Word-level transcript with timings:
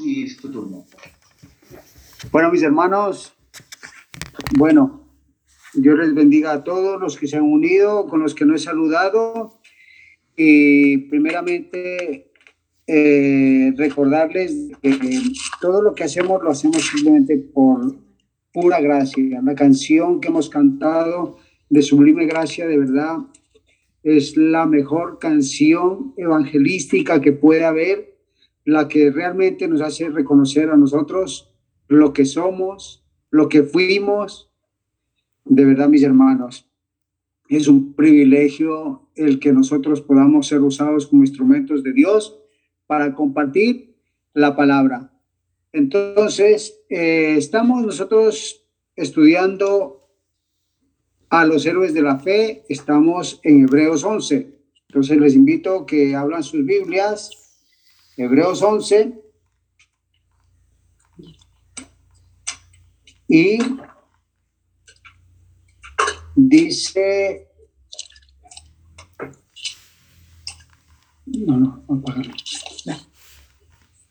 y 0.00 0.24
es 0.24 0.36
tu 0.36 0.50
turno. 0.50 0.84
Bueno, 2.30 2.50
mis 2.50 2.62
hermanos, 2.62 3.34
bueno, 4.56 5.08
Dios 5.74 5.98
les 5.98 6.14
bendiga 6.14 6.52
a 6.52 6.64
todos 6.64 7.00
los 7.00 7.18
que 7.18 7.26
se 7.26 7.36
han 7.36 7.42
unido, 7.42 8.06
con 8.06 8.20
los 8.20 8.34
que 8.34 8.44
no 8.44 8.54
he 8.54 8.58
saludado. 8.58 9.60
Y 10.36 10.98
primeramente, 11.08 12.32
eh, 12.86 13.72
recordarles 13.76 14.70
que 14.82 15.22
todo 15.60 15.82
lo 15.82 15.94
que 15.94 16.04
hacemos 16.04 16.42
lo 16.42 16.50
hacemos 16.50 16.82
simplemente 16.82 17.36
por 17.38 17.96
pura 18.52 18.80
gracia. 18.80 19.40
La 19.42 19.54
canción 19.54 20.20
que 20.20 20.28
hemos 20.28 20.48
cantado 20.48 21.38
de 21.70 21.82
Sublime 21.82 22.26
Gracia, 22.26 22.66
de 22.66 22.78
verdad, 22.78 23.18
es 24.02 24.36
la 24.36 24.66
mejor 24.66 25.18
canción 25.18 26.12
evangelística 26.16 27.20
que 27.20 27.32
puede 27.32 27.64
haber, 27.64 28.13
la 28.64 28.88
que 28.88 29.10
realmente 29.10 29.68
nos 29.68 29.80
hace 29.80 30.08
reconocer 30.08 30.70
a 30.70 30.76
nosotros 30.76 31.52
lo 31.88 32.12
que 32.12 32.24
somos, 32.24 33.04
lo 33.30 33.48
que 33.48 33.62
fuimos. 33.62 34.50
De 35.44 35.64
verdad, 35.64 35.88
mis 35.88 36.02
hermanos, 36.02 36.70
es 37.48 37.68
un 37.68 37.94
privilegio 37.94 39.08
el 39.14 39.38
que 39.38 39.52
nosotros 39.52 40.00
podamos 40.00 40.46
ser 40.46 40.62
usados 40.62 41.06
como 41.06 41.22
instrumentos 41.22 41.82
de 41.82 41.92
Dios 41.92 42.40
para 42.86 43.14
compartir 43.14 43.94
la 44.32 44.56
palabra. 44.56 45.12
Entonces, 45.72 46.80
eh, 46.88 47.34
estamos 47.36 47.84
nosotros 47.84 48.64
estudiando 48.96 50.08
a 51.28 51.44
los 51.44 51.66
héroes 51.66 51.92
de 51.94 52.02
la 52.02 52.18
fe, 52.18 52.64
estamos 52.68 53.40
en 53.42 53.62
Hebreos 53.62 54.04
11. 54.04 54.54
Entonces 54.88 55.18
les 55.18 55.34
invito 55.34 55.84
que 55.84 56.14
hablan 56.14 56.44
sus 56.44 56.64
Biblias, 56.64 57.43
Hebreos 58.16 58.62
11. 58.62 59.20
Y 63.26 63.58
dice, 66.36 67.48
no, 71.26 71.56
no, 71.56 71.84
no 71.88 72.04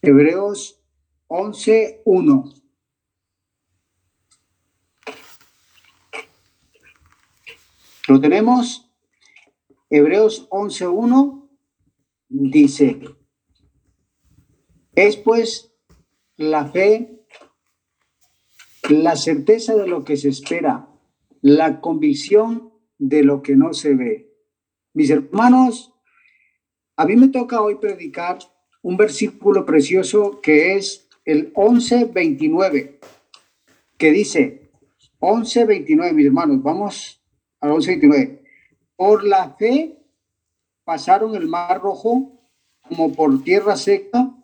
Hebreos 0.01 0.81
11, 1.27 2.01
1. 2.03 2.53
¿Lo 8.09 8.19
tenemos? 8.19 8.89
Hebreos 9.89 10.49
11.1 10.49 11.49
dice, 12.27 12.99
es 14.95 15.17
pues 15.17 15.73
la 16.37 16.67
fe, 16.67 17.25
la 18.89 19.15
certeza 19.15 19.75
de 19.75 19.87
lo 19.87 20.03
que 20.03 20.17
se 20.17 20.29
espera, 20.29 20.87
la 21.41 21.81
convicción 21.81 22.73
de 22.97 23.23
lo 23.23 23.41
que 23.41 23.55
no 23.55 23.73
se 23.73 23.95
ve. 23.95 24.33
Mis 24.93 25.09
hermanos, 25.09 25.93
a 26.95 27.05
mí 27.05 27.15
me 27.15 27.29
toca 27.29 27.61
hoy 27.61 27.75
predicar 27.75 28.39
un 28.81 28.97
versículo 28.97 29.65
precioso 29.65 30.41
que 30.41 30.75
es 30.75 31.09
el 31.25 31.53
11.29, 31.53 32.99
que 33.97 34.11
dice, 34.11 34.71
11.29, 35.19 36.13
mis 36.13 36.25
hermanos, 36.25 36.61
vamos 36.61 37.23
al 37.61 37.71
11.29. 37.71 38.41
Por 38.95 39.23
la 39.23 39.55
fe 39.55 39.97
pasaron 40.83 41.35
el 41.35 41.47
mar 41.47 41.81
rojo 41.81 42.49
como 42.87 43.13
por 43.13 43.43
tierra 43.43 43.77
seca 43.77 44.35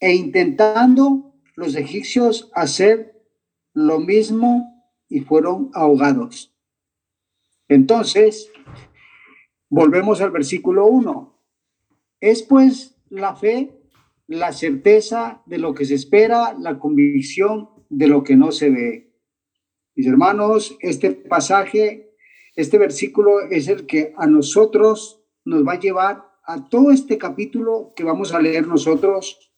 e 0.00 0.14
intentando 0.14 1.34
los 1.54 1.76
egipcios 1.76 2.50
hacer 2.54 3.22
lo 3.74 4.00
mismo 4.00 4.90
y 5.08 5.20
fueron 5.20 5.70
ahogados. 5.74 6.54
Entonces, 7.68 8.50
volvemos 9.68 10.20
al 10.20 10.30
versículo 10.30 10.86
1. 10.86 11.38
Es 12.20 12.42
pues 12.42 12.96
la 13.08 13.36
fe, 13.36 13.70
la 14.26 14.52
certeza 14.52 15.42
de 15.46 15.58
lo 15.58 15.74
que 15.74 15.84
se 15.84 15.94
espera, 15.94 16.56
la 16.58 16.78
convicción 16.78 17.70
de 17.88 18.08
lo 18.08 18.24
que 18.24 18.36
no 18.36 18.52
se 18.52 18.70
ve. 18.70 19.12
Mis 19.94 20.06
hermanos, 20.06 20.76
este 20.80 21.10
pasaje 21.12 22.10
este 22.56 22.78
versículo 22.78 23.40
es 23.50 23.68
el 23.68 23.86
que 23.86 24.12
a 24.16 24.26
nosotros 24.26 25.24
nos 25.44 25.66
va 25.66 25.74
a 25.74 25.80
llevar 25.80 26.30
a 26.44 26.68
todo 26.68 26.90
este 26.90 27.16
capítulo 27.16 27.92
que 27.94 28.04
vamos 28.04 28.34
a 28.34 28.40
leer 28.40 28.66
nosotros, 28.66 29.49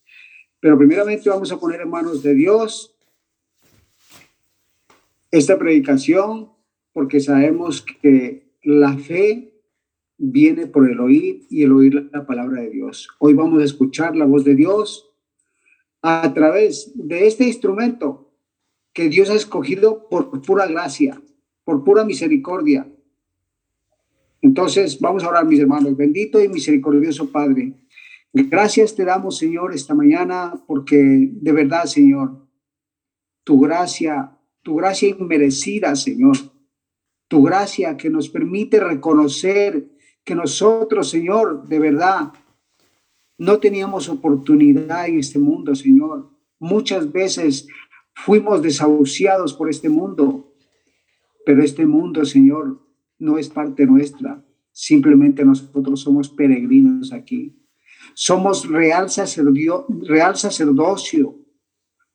pero 0.62 0.78
primeramente 0.78 1.28
vamos 1.28 1.50
a 1.50 1.58
poner 1.58 1.80
en 1.80 1.90
manos 1.90 2.22
de 2.22 2.34
Dios 2.34 2.96
esta 5.32 5.58
predicación 5.58 6.52
porque 6.92 7.18
sabemos 7.18 7.82
que 7.82 8.54
la 8.62 8.96
fe 8.96 9.60
viene 10.18 10.68
por 10.68 10.88
el 10.88 11.00
oír 11.00 11.48
y 11.50 11.64
el 11.64 11.72
oír 11.72 12.08
la 12.12 12.24
palabra 12.26 12.62
de 12.62 12.70
Dios. 12.70 13.08
Hoy 13.18 13.34
vamos 13.34 13.60
a 13.60 13.64
escuchar 13.64 14.14
la 14.14 14.24
voz 14.24 14.44
de 14.44 14.54
Dios 14.54 15.10
a 16.00 16.32
través 16.32 16.92
de 16.94 17.26
este 17.26 17.44
instrumento 17.44 18.30
que 18.92 19.08
Dios 19.08 19.30
ha 19.30 19.34
escogido 19.34 20.08
por 20.08 20.42
pura 20.42 20.68
gracia 20.68 21.20
por 21.64 21.82
pura 21.82 22.04
misericordia. 22.04 22.88
Entonces, 24.40 25.00
vamos 25.00 25.24
a 25.24 25.28
orar, 25.28 25.44
mis 25.44 25.58
hermanos. 25.58 25.96
Bendito 25.96 26.40
y 26.40 26.48
misericordioso 26.48 27.30
Padre. 27.30 27.74
Gracias 28.34 28.94
te 28.94 29.04
damos, 29.04 29.36
Señor, 29.36 29.74
esta 29.74 29.94
mañana, 29.94 30.54
porque 30.66 31.28
de 31.30 31.52
verdad, 31.52 31.84
Señor, 31.84 32.48
tu 33.44 33.60
gracia, 33.60 34.38
tu 34.62 34.76
gracia 34.76 35.10
inmerecida, 35.10 35.94
Señor, 35.96 36.36
tu 37.28 37.42
gracia 37.42 37.96
que 37.98 38.08
nos 38.08 38.30
permite 38.30 38.80
reconocer 38.80 39.90
que 40.24 40.34
nosotros, 40.34 41.10
Señor, 41.10 41.68
de 41.68 41.78
verdad, 41.78 42.32
no 43.36 43.58
teníamos 43.58 44.08
oportunidad 44.08 45.08
en 45.08 45.18
este 45.18 45.38
mundo, 45.38 45.74
Señor. 45.74 46.30
Muchas 46.58 47.12
veces 47.12 47.66
fuimos 48.14 48.62
desahuciados 48.62 49.52
por 49.52 49.68
este 49.68 49.90
mundo, 49.90 50.54
pero 51.44 51.62
este 51.62 51.84
mundo, 51.84 52.24
Señor, 52.24 52.80
no 53.18 53.36
es 53.36 53.50
parte 53.50 53.84
nuestra. 53.84 54.42
Simplemente 54.70 55.44
nosotros 55.44 56.00
somos 56.00 56.30
peregrinos 56.30 57.12
aquí. 57.12 57.61
Somos 58.14 58.68
real, 58.68 59.10
sacerdocio, 59.10 59.86
real 60.02 60.36
sacerdocio, 60.36 61.38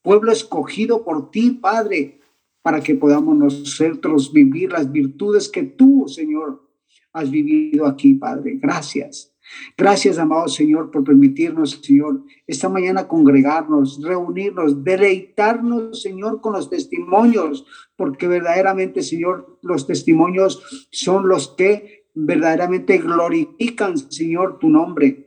pueblo 0.02 0.32
escogido 0.32 1.04
por 1.04 1.32
ti, 1.32 1.52
Padre, 1.52 2.20
para 2.62 2.82
que 2.82 2.96
podamos 2.96 3.38
nosotros 3.38 4.32
vivir 4.34 4.72
las 4.72 4.92
virtudes 4.92 5.50
que 5.50 5.64
tú, 5.64 6.06
Señor, 6.08 6.68
has 7.14 7.32
vivido 7.32 7.86
aquí, 7.86 8.16
Padre. 8.16 8.60
Gracias. 8.62 9.34
Gracias, 9.78 10.18
amado 10.18 10.48
Señor, 10.48 10.92
por 10.92 11.04
permitirnos, 11.04 11.80
Señor, 11.82 12.24
esta 12.46 12.68
mañana 12.68 13.08
congregarnos, 13.08 14.02
reunirnos, 14.04 14.84
deleitarnos, 14.84 16.02
Señor, 16.02 16.42
con 16.42 16.54
los 16.54 16.70
testimonios, 16.70 17.66
porque 17.96 18.28
verdaderamente, 18.28 19.02
Señor, 19.02 19.58
los 19.62 19.88
testimonios 19.88 20.88
son 20.92 21.28
los 21.28 21.50
que 21.50 22.08
verdaderamente 22.14 22.98
glorifican, 22.98 23.98
Señor, 23.98 24.60
tu 24.60 24.70
nombre, 24.70 25.27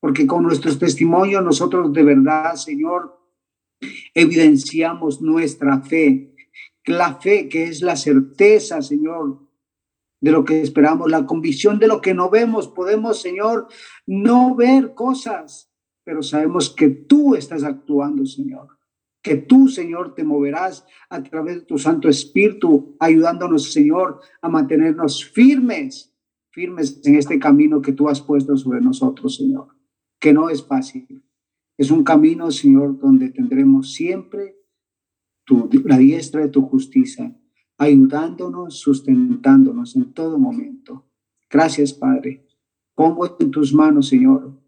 porque 0.00 0.26
con 0.26 0.42
nuestros 0.42 0.78
testimonios 0.78 1.44
nosotros 1.44 1.92
de 1.92 2.02
verdad, 2.02 2.54
Señor, 2.54 3.20
evidenciamos 4.14 5.20
nuestra 5.20 5.80
fe, 5.82 6.34
la 6.86 7.16
fe 7.16 7.48
que 7.48 7.64
es 7.64 7.82
la 7.82 7.96
certeza, 7.96 8.82
Señor, 8.82 9.46
de 10.20 10.32
lo 10.32 10.44
que 10.44 10.60
esperamos, 10.60 11.10
la 11.10 11.26
convicción 11.26 11.78
de 11.78 11.86
lo 11.86 12.00
que 12.00 12.14
no 12.14 12.30
vemos. 12.30 12.68
Podemos, 12.68 13.20
Señor, 13.20 13.68
no 14.06 14.54
ver 14.54 14.94
cosas, 14.94 15.70
pero 16.04 16.22
sabemos 16.22 16.70
que 16.70 16.88
tú 16.88 17.34
estás 17.34 17.62
actuando, 17.62 18.26
Señor. 18.26 18.68
Que 19.22 19.36
tú, 19.36 19.68
Señor, 19.68 20.14
te 20.14 20.24
moverás 20.24 20.86
a 21.10 21.22
través 21.22 21.56
de 21.56 21.62
tu 21.62 21.78
Santo 21.78 22.08
Espíritu, 22.08 22.96
ayudándonos, 22.98 23.72
Señor, 23.72 24.20
a 24.40 24.48
mantenernos 24.48 25.24
firmes, 25.24 26.14
firmes 26.50 27.00
en 27.04 27.16
este 27.16 27.38
camino 27.38 27.82
que 27.82 27.92
tú 27.92 28.08
has 28.08 28.22
puesto 28.22 28.56
sobre 28.56 28.80
nosotros, 28.80 29.36
Señor. 29.36 29.79
Que 30.20 30.32
no 30.32 30.50
es 30.50 30.64
fácil. 30.64 31.24
Es 31.76 31.90
un 31.90 32.04
camino, 32.04 32.50
Señor, 32.50 32.98
donde 32.98 33.30
tendremos 33.30 33.92
siempre 33.92 34.56
tu, 35.44 35.68
la 35.84 35.98
diestra 35.98 36.42
de 36.42 36.48
tu 36.48 36.62
justicia 36.62 37.36
ayudándonos, 37.80 38.78
sustentándonos 38.78 39.96
en 39.96 40.12
todo 40.12 40.38
momento. 40.38 41.06
Gracias, 41.48 41.94
Padre. 41.94 42.46
Pongo 42.94 43.38
en 43.40 43.50
tus 43.50 43.72
manos, 43.72 44.08
Señor, 44.08 44.60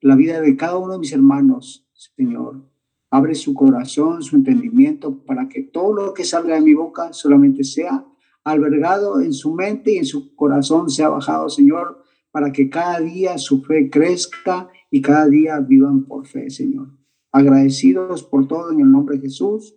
la 0.00 0.16
vida 0.16 0.40
de 0.40 0.56
cada 0.56 0.78
uno 0.78 0.94
de 0.94 0.98
mis 0.98 1.12
hermanos, 1.12 1.86
Señor. 1.92 2.64
Abre 3.10 3.34
su 3.34 3.52
corazón, 3.52 4.22
su 4.22 4.36
entendimiento, 4.36 5.22
para 5.24 5.50
que 5.50 5.62
todo 5.62 5.92
lo 5.92 6.14
que 6.14 6.24
salga 6.24 6.54
de 6.54 6.62
mi 6.62 6.72
boca 6.72 7.12
solamente 7.12 7.64
sea 7.64 8.06
albergado 8.44 9.20
en 9.20 9.34
su 9.34 9.52
mente 9.52 9.92
y 9.92 9.98
en 9.98 10.06
su 10.06 10.34
corazón, 10.34 10.88
sea 10.88 11.10
bajado, 11.10 11.50
Señor, 11.50 12.02
para 12.30 12.50
que 12.50 12.70
cada 12.70 13.00
día 13.00 13.36
su 13.36 13.62
fe 13.62 13.90
crezca 13.90 14.70
y 14.90 15.02
cada 15.02 15.26
día 15.26 15.58
vivan 15.60 16.04
por 16.04 16.26
fe, 16.26 16.50
Señor. 16.50 16.88
agradecidos 17.30 18.22
por 18.22 18.48
todo 18.48 18.72
en 18.72 18.80
el 18.80 18.90
nombre 18.90 19.16
de 19.16 19.22
Jesús. 19.22 19.76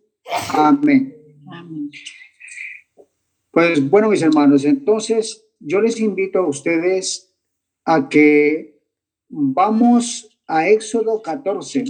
Amén. 0.54 1.16
Pues 3.52 3.90
bueno, 3.90 4.10
mis 4.10 4.22
hermanos, 4.22 4.64
entonces 4.64 5.46
yo 5.60 5.82
les 5.82 6.00
invito 6.00 6.40
a 6.40 6.48
ustedes 6.48 7.36
a 7.84 8.08
que 8.08 8.80
vamos 9.28 10.40
a 10.48 10.70
Éxodo 10.70 11.22
14. 11.22 11.84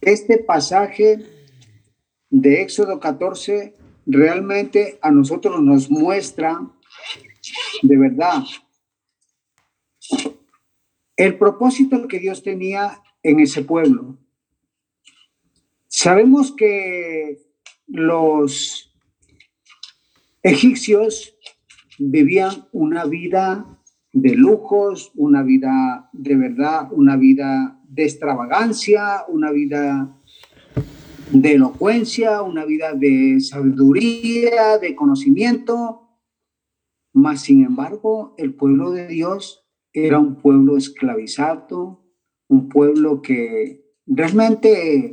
Este 0.00 0.38
pasaje 0.38 1.26
de 2.30 2.62
Éxodo 2.62 3.00
14 3.00 3.74
realmente 4.06 4.98
a 5.02 5.10
nosotros 5.10 5.60
nos 5.60 5.90
muestra 5.90 6.60
de 7.82 7.96
verdad 7.96 8.44
el 11.16 11.38
propósito 11.38 12.06
que 12.08 12.18
Dios 12.18 12.42
tenía 12.42 13.02
en 13.22 13.40
ese 13.40 13.62
pueblo. 13.62 14.18
Sabemos 15.88 16.52
que 16.52 17.38
los 17.86 18.94
egipcios 20.42 21.36
vivían 21.98 22.68
una 22.72 23.04
vida 23.04 23.80
de 24.12 24.34
lujos, 24.34 25.12
una 25.14 25.42
vida 25.42 26.08
de 26.12 26.36
verdad, 26.36 26.88
una 26.92 27.16
vida 27.16 27.80
de 27.88 28.04
extravagancia, 28.04 29.24
una 29.28 29.50
vida 29.50 30.16
de 31.32 31.54
elocuencia, 31.54 32.42
una 32.42 32.64
vida 32.64 32.92
de 32.92 33.40
sabiduría, 33.40 34.78
de 34.78 34.94
conocimiento. 34.94 36.02
Mas, 37.12 37.42
sin 37.42 37.64
embargo, 37.64 38.34
el 38.38 38.54
pueblo 38.54 38.90
de 38.90 39.06
Dios 39.06 39.65
era 39.96 40.18
un 40.18 40.36
pueblo 40.36 40.76
esclavizado, 40.76 42.04
un 42.48 42.68
pueblo 42.68 43.22
que 43.22 43.82
realmente 44.06 45.12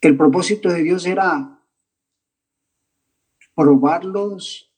el 0.00 0.16
propósito 0.16 0.68
de 0.70 0.82
Dios 0.82 1.06
era 1.06 1.62
probarlos, 3.54 4.74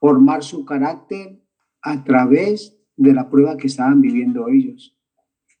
formar 0.00 0.42
su 0.42 0.64
carácter 0.64 1.38
a 1.82 2.02
través 2.02 2.80
de 2.96 3.12
la 3.12 3.28
prueba 3.28 3.58
que 3.58 3.66
estaban 3.66 4.00
viviendo 4.00 4.48
ellos. 4.48 4.96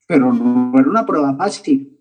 Pero 0.06 0.32
no 0.32 0.72
era 0.78 0.88
una 0.88 1.04
prueba 1.04 1.36
fácil. 1.36 2.00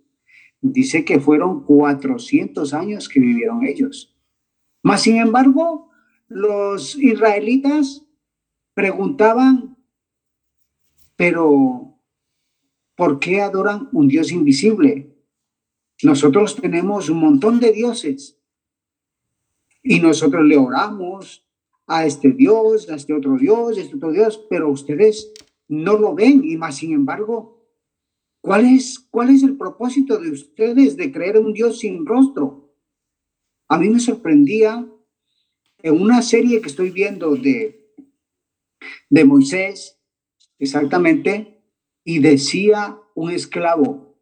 Dice 0.62 1.04
que 1.04 1.20
fueron 1.20 1.66
400 1.66 2.74
años 2.74 3.10
que 3.10 3.20
vivieron 3.20 3.66
ellos. 3.66 4.18
Mas, 4.82 5.02
sin 5.02 5.18
embargo, 5.18 5.90
los 6.30 6.96
israelitas 6.96 8.06
preguntaban, 8.74 9.78
pero 11.16 12.00
¿por 12.96 13.20
qué 13.20 13.42
adoran 13.42 13.90
un 13.92 14.08
Dios 14.08 14.32
invisible? 14.32 15.16
Nosotros 16.02 16.56
tenemos 16.56 17.10
un 17.10 17.20
montón 17.20 17.60
de 17.60 17.72
dioses 17.72 18.38
y 19.82 20.00
nosotros 20.00 20.44
le 20.46 20.58
oramos 20.58 21.48
a 21.88 22.06
este 22.06 22.32
Dios, 22.32 22.90
a 22.90 22.96
este 22.96 23.14
otro 23.14 23.38
Dios, 23.38 23.78
a 23.78 23.82
este 23.82 23.96
otro 23.96 24.12
Dios, 24.12 24.46
pero 24.50 24.70
ustedes 24.70 25.32
no 25.68 25.98
lo 25.98 26.16
ven 26.16 26.44
y 26.44 26.58
más 26.58 26.78
sin 26.78 26.94
embargo, 26.94 27.68
¿cuál 28.42 28.66
es, 28.66 29.00
cuál 29.00 29.30
es 29.30 29.44
el 29.44 29.58
propósito 29.58 30.18
de 30.20 30.32
ustedes 30.32 30.98
de 30.98 31.12
creer 31.12 31.38
en 31.38 31.46
un 31.46 31.54
Dios 31.54 31.80
sin 31.80 32.06
rostro? 32.06 32.74
A 33.68 33.78
mí 33.78 33.90
me 33.90 34.00
sorprendía 34.00 34.88
en 35.82 36.02
una 36.02 36.22
serie 36.22 36.62
que 36.62 36.70
estoy 36.70 36.92
viendo 36.92 37.36
de, 37.36 37.83
de 39.10 39.26
Moisés, 39.26 40.00
exactamente, 40.60 41.62
y 42.04 42.20
decía 42.20 43.00
un 43.16 43.32
esclavo 43.32 44.18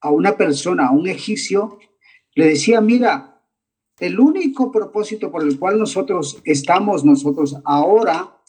a 0.00 0.10
una 0.10 0.36
persona, 0.36 0.88
a 0.88 0.92
un 0.92 1.08
egipcio, 1.08 1.78
le 2.34 2.46
decía, 2.46 2.80
mira, 2.80 3.42
el 3.98 4.18
único 4.18 4.72
propósito 4.72 5.30
por 5.30 5.42
el 5.42 5.58
cual 5.58 5.78
nosotros 5.78 6.40
estamos 6.44 7.04
nosotros 7.04 7.56
ahora 7.64 8.40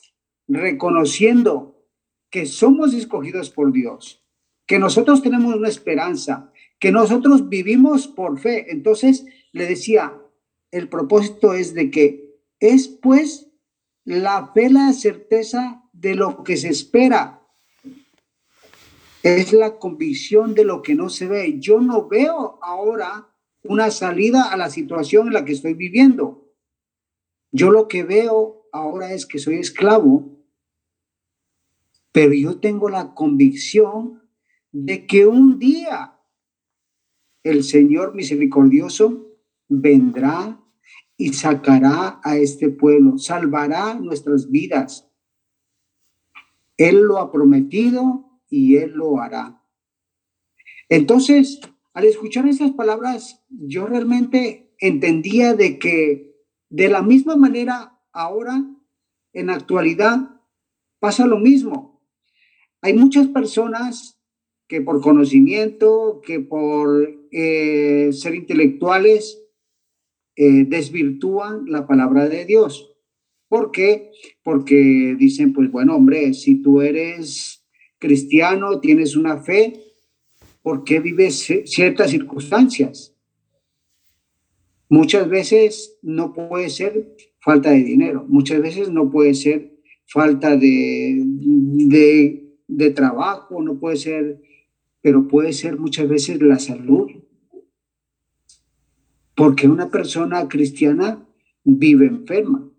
reconociendo 0.47 1.85
que 2.29 2.45
somos 2.45 2.93
escogidos 2.93 3.49
por 3.49 3.73
Dios, 3.73 4.25
que 4.65 4.79
nosotros 4.79 5.21
tenemos 5.21 5.55
una 5.55 5.67
esperanza, 5.67 6.51
que 6.79 6.91
nosotros 6.91 7.49
vivimos 7.49 8.07
por 8.07 8.39
fe. 8.39 8.71
Entonces 8.71 9.25
le 9.51 9.67
decía, 9.67 10.17
el 10.71 10.87
propósito 10.87 11.53
es 11.53 11.73
de 11.73 11.91
que 11.91 12.39
es 12.61 12.87
pues 12.87 13.50
la 14.05 14.51
fe, 14.53 14.69
la 14.69 14.93
certeza 14.93 15.83
de 15.93 16.15
lo 16.15 16.43
que 16.43 16.57
se 16.57 16.69
espera. 16.69 17.41
Es 19.23 19.53
la 19.53 19.77
convicción 19.77 20.55
de 20.55 20.65
lo 20.65 20.81
que 20.81 20.95
no 20.95 21.09
se 21.09 21.27
ve. 21.27 21.59
Yo 21.59 21.79
no 21.79 22.07
veo 22.07 22.59
ahora 22.61 23.27
una 23.63 23.91
salida 23.91 24.51
a 24.51 24.57
la 24.57 24.69
situación 24.69 25.27
en 25.27 25.33
la 25.33 25.45
que 25.45 25.53
estoy 25.53 25.75
viviendo. 25.75 26.51
Yo 27.51 27.69
lo 27.71 27.87
que 27.87 28.03
veo 28.03 28.67
ahora 28.71 29.13
es 29.13 29.25
que 29.25 29.37
soy 29.37 29.55
esclavo, 29.55 30.39
pero 32.11 32.33
yo 32.33 32.59
tengo 32.59 32.89
la 32.89 33.13
convicción 33.13 34.23
de 34.71 35.05
que 35.05 35.27
un 35.27 35.59
día 35.59 36.17
el 37.43 37.63
Señor 37.63 38.15
misericordioso 38.15 39.27
vendrá 39.67 40.60
y 41.21 41.33
sacará 41.33 42.19
a 42.23 42.35
este 42.37 42.69
pueblo, 42.69 43.19
salvará 43.19 43.93
nuestras 43.93 44.49
vidas. 44.49 45.07
Él 46.77 47.01
lo 47.01 47.19
ha 47.19 47.31
prometido 47.31 48.39
y 48.49 48.77
Él 48.77 48.93
lo 48.95 49.21
hará. 49.21 49.63
Entonces, 50.89 51.61
al 51.93 52.05
escuchar 52.05 52.47
esas 52.47 52.71
palabras, 52.71 53.45
yo 53.49 53.85
realmente 53.85 54.73
entendía 54.79 55.53
de 55.53 55.77
que 55.77 56.35
de 56.69 56.89
la 56.89 57.03
misma 57.03 57.35
manera 57.35 57.99
ahora, 58.11 58.65
en 59.33 59.45
la 59.45 59.53
actualidad, 59.53 60.41
pasa 60.97 61.27
lo 61.27 61.37
mismo. 61.37 62.01
Hay 62.81 62.95
muchas 62.95 63.27
personas 63.27 64.19
que 64.67 64.81
por 64.81 65.01
conocimiento, 65.01 66.19
que 66.25 66.39
por 66.39 67.27
eh, 67.31 68.09
ser 68.11 68.33
intelectuales, 68.33 69.40
eh, 70.35 70.65
desvirtúan 70.67 71.65
la 71.67 71.85
palabra 71.85 72.27
de 72.29 72.45
Dios. 72.45 72.95
¿Por 73.47 73.71
qué? 73.71 74.11
Porque 74.43 75.15
dicen, 75.19 75.51
pues 75.51 75.69
bueno, 75.69 75.95
hombre, 75.95 76.33
si 76.33 76.61
tú 76.61 76.81
eres 76.81 77.65
cristiano, 77.99 78.79
tienes 78.79 79.15
una 79.15 79.41
fe, 79.41 79.73
¿por 80.61 80.83
qué 80.83 80.99
vives 80.99 81.47
ciertas 81.65 82.11
circunstancias? 82.11 83.15
Muchas 84.89 85.29
veces 85.29 85.97
no 86.01 86.33
puede 86.33 86.69
ser 86.69 87.15
falta 87.39 87.71
de 87.71 87.83
dinero, 87.83 88.25
muchas 88.27 88.61
veces 88.61 88.89
no 88.89 89.09
puede 89.09 89.33
ser 89.33 89.77
falta 90.05 90.55
de, 90.55 91.21
de, 91.25 92.55
de 92.67 92.89
trabajo, 92.91 93.61
no 93.61 93.79
puede 93.79 93.97
ser, 93.97 94.41
pero 95.01 95.27
puede 95.27 95.53
ser 95.53 95.77
muchas 95.77 96.07
veces 96.07 96.41
la 96.41 96.59
salud, 96.59 97.09
porque 99.41 99.67
una 99.67 99.89
persona 99.89 100.47
cristiana 100.47 101.27
vive 101.63 102.05
enferma. 102.05 102.69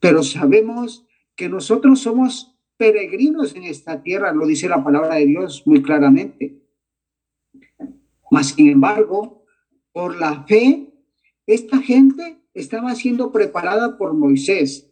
Pero 0.00 0.24
sabemos 0.24 1.06
que 1.36 1.48
nosotros 1.48 2.00
somos 2.00 2.58
peregrinos 2.76 3.54
en 3.54 3.62
esta 3.62 4.02
tierra, 4.02 4.32
lo 4.32 4.44
dice 4.44 4.68
la 4.68 4.82
palabra 4.82 5.14
de 5.14 5.26
Dios 5.26 5.64
muy 5.66 5.82
claramente. 5.82 6.60
Mas, 8.28 8.48
sin 8.48 8.70
embargo, 8.70 9.44
por 9.92 10.18
la 10.18 10.42
fe, 10.48 10.92
esta 11.46 11.78
gente 11.78 12.42
estaba 12.52 12.92
siendo 12.96 13.30
preparada 13.30 13.98
por 13.98 14.14
Moisés. 14.14 14.90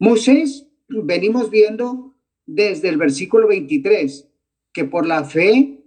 Moisés, 0.00 0.66
venimos 0.88 1.48
viendo 1.48 2.16
desde 2.44 2.88
el 2.88 2.96
versículo 2.96 3.46
23, 3.46 4.28
que 4.72 4.84
por 4.84 5.06
la 5.06 5.22
fe, 5.22 5.84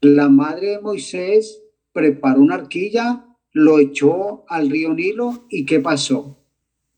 la 0.00 0.30
madre 0.30 0.68
de 0.68 0.80
Moisés 0.80 1.62
preparó 1.92 2.40
una 2.40 2.56
arquilla, 2.56 3.26
lo 3.52 3.78
echó 3.78 4.44
al 4.48 4.70
río 4.70 4.94
Nilo 4.94 5.46
y 5.48 5.66
¿qué 5.66 5.80
pasó? 5.80 6.38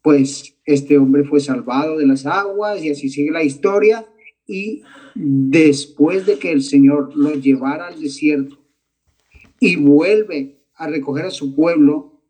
Pues 0.02 0.56
este 0.64 0.98
hombre 0.98 1.24
fue 1.24 1.40
salvado 1.40 1.98
de 1.98 2.06
las 2.06 2.26
aguas 2.26 2.82
y 2.82 2.90
así 2.90 3.08
sigue 3.08 3.30
la 3.30 3.42
historia 3.42 4.06
y 4.46 4.82
después 5.14 6.26
de 6.26 6.38
que 6.38 6.52
el 6.52 6.62
Señor 6.62 7.16
lo 7.16 7.34
llevara 7.34 7.88
al 7.88 8.00
desierto 8.00 8.58
y 9.60 9.76
vuelve 9.76 10.64
a 10.74 10.86
recoger 10.88 11.26
a 11.26 11.30
su 11.30 11.54
pueblo, 11.54 12.20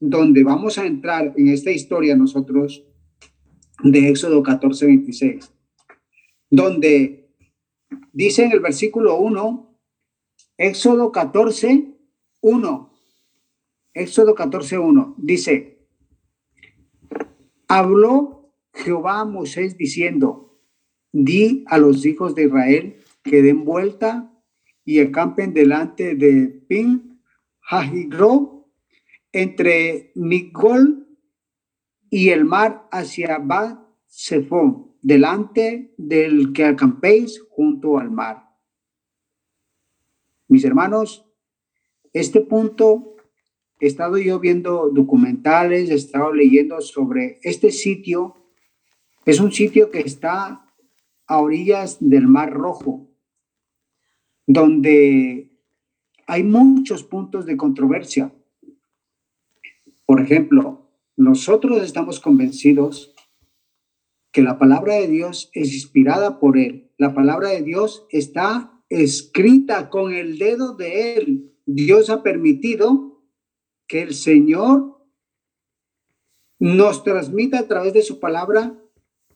donde 0.00 0.44
vamos 0.44 0.78
a 0.78 0.86
entrar 0.86 1.32
en 1.36 1.48
esta 1.48 1.70
historia 1.70 2.16
nosotros 2.16 2.84
de 3.82 4.08
Éxodo 4.08 4.42
14, 4.42 4.86
26, 4.86 5.52
donde 6.50 7.30
dice 8.12 8.44
en 8.44 8.52
el 8.52 8.60
versículo 8.60 9.16
1, 9.16 9.78
Éxodo 10.58 11.10
14, 11.10 11.93
1, 12.44 12.92
Éxodo 13.94 14.34
14, 14.34 14.76
1, 14.76 15.14
dice, 15.16 15.88
habló 17.68 18.52
Jehová 18.74 19.20
a 19.20 19.24
Moisés 19.24 19.78
diciendo, 19.78 20.60
di 21.10 21.64
a 21.68 21.78
los 21.78 22.04
hijos 22.04 22.34
de 22.34 22.44
Israel 22.44 22.96
que 23.22 23.40
den 23.40 23.64
vuelta 23.64 24.30
y 24.84 25.00
acampen 25.00 25.54
delante 25.54 26.16
de 26.16 26.48
Pin 26.68 27.18
Hajigro 27.62 28.68
entre 29.32 30.12
Migol 30.14 31.16
y 32.10 32.28
el 32.28 32.44
mar 32.44 32.86
hacia 32.92 33.38
Bat 33.38 33.80
Sefón, 34.04 34.94
delante 35.00 35.94
del 35.96 36.52
que 36.52 36.66
acampéis 36.66 37.40
junto 37.48 37.98
al 37.98 38.10
mar. 38.10 38.50
Mis 40.46 40.62
hermanos, 40.66 41.33
este 42.14 42.40
punto 42.40 43.16
he 43.80 43.86
estado 43.86 44.16
yo 44.18 44.38
viendo 44.38 44.88
documentales, 44.88 45.90
he 45.90 45.94
estado 45.94 46.32
leyendo 46.32 46.80
sobre 46.80 47.40
este 47.42 47.72
sitio. 47.72 48.36
Es 49.26 49.40
un 49.40 49.52
sitio 49.52 49.90
que 49.90 50.00
está 50.00 50.64
a 51.26 51.38
orillas 51.40 51.98
del 52.00 52.28
Mar 52.28 52.52
Rojo, 52.52 53.10
donde 54.46 55.50
hay 56.26 56.44
muchos 56.44 57.02
puntos 57.02 57.46
de 57.46 57.56
controversia. 57.56 58.32
Por 60.06 60.20
ejemplo, 60.20 60.88
nosotros 61.16 61.82
estamos 61.82 62.20
convencidos 62.20 63.14
que 64.30 64.42
la 64.42 64.58
palabra 64.58 64.94
de 64.94 65.08
Dios 65.08 65.50
es 65.52 65.72
inspirada 65.74 66.38
por 66.38 66.58
Él. 66.58 66.92
La 66.96 67.12
palabra 67.12 67.48
de 67.48 67.62
Dios 67.62 68.06
está 68.10 68.80
escrita 68.88 69.90
con 69.90 70.12
el 70.12 70.38
dedo 70.38 70.76
de 70.76 71.16
Él. 71.16 71.53
Dios 71.66 72.10
ha 72.10 72.22
permitido 72.22 73.22
que 73.86 74.02
el 74.02 74.14
Señor 74.14 74.94
nos 76.58 77.04
transmita 77.04 77.58
a 77.58 77.68
través 77.68 77.92
de 77.92 78.02
su 78.02 78.20
palabra 78.20 78.78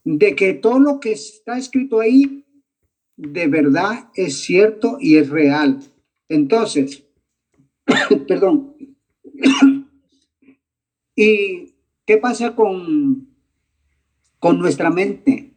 de 0.04 0.34
que 0.34 0.54
todo 0.54 0.78
lo 0.78 1.00
que 1.00 1.12
está 1.12 1.58
escrito 1.58 2.00
ahí 2.00 2.46
de 3.16 3.48
verdad 3.48 4.10
es 4.14 4.40
cierto 4.42 4.96
y 5.00 5.16
es 5.16 5.28
real. 5.28 5.80
Entonces, 6.28 7.04
perdón. 8.28 8.76
¿Y 11.16 11.74
qué 12.06 12.16
pasa 12.16 12.54
con, 12.54 13.28
con 14.38 14.58
nuestra 14.58 14.90
mente? 14.90 15.54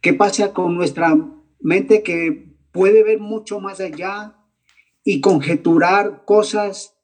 ¿Qué 0.00 0.12
pasa 0.12 0.52
con 0.52 0.74
nuestra 0.74 1.16
mente 1.60 2.02
que 2.02 2.52
puede 2.72 3.04
ver 3.04 3.20
mucho 3.20 3.60
más 3.60 3.78
allá 3.80 4.41
y 5.04 5.20
conjeturar 5.20 6.24
cosas 6.24 6.96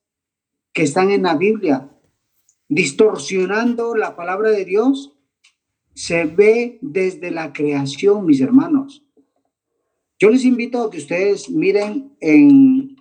que 0.73 0.83
están 0.83 1.11
en 1.11 1.23
la 1.23 1.37
Biblia, 1.37 1.91
distorsionando 2.69 3.95
la 3.95 4.15
palabra 4.17 4.51
de 4.51 4.65
Dios? 4.65 5.17
Se 5.95 6.25
ve 6.25 6.79
desde 6.81 7.31
la 7.31 7.53
creación, 7.53 8.25
mis 8.25 8.41
hermanos. 8.41 9.05
Yo 10.21 10.31
les 10.31 10.45
invito 10.45 10.83
a 10.83 10.91
que 10.91 10.99
ustedes 10.99 11.49
miren 11.49 12.17
en, 12.21 12.97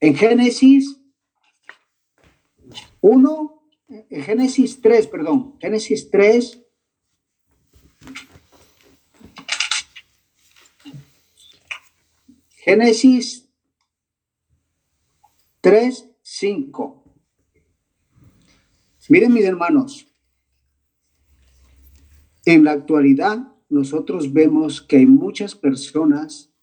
en 0.00 0.14
Génesis 0.14 1.00
1, 3.00 3.62
en 3.88 4.22
Génesis 4.22 4.80
3, 4.80 5.06
perdón, 5.06 5.56
Génesis 5.60 6.10
3. 6.10 6.62
Génesis 12.56 13.45
3, 15.66 16.08
5. 16.22 17.04
Miren 19.08 19.32
mis 19.32 19.44
hermanos, 19.44 20.06
en 22.44 22.62
la 22.62 22.70
actualidad 22.70 23.52
nosotros 23.68 24.32
vemos 24.32 24.80
que 24.80 24.98
hay 24.98 25.06
muchas 25.06 25.56
personas 25.56 26.54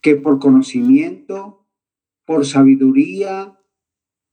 que 0.00 0.16
por 0.16 0.40
conocimiento, 0.40 1.68
por 2.24 2.44
sabiduría, 2.44 3.56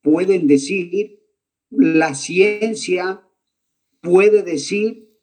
pueden 0.01 0.48
decir, 0.48 1.24
la 1.70 2.15
ciencia 2.15 3.30
puede 4.01 4.42
decir 4.42 5.15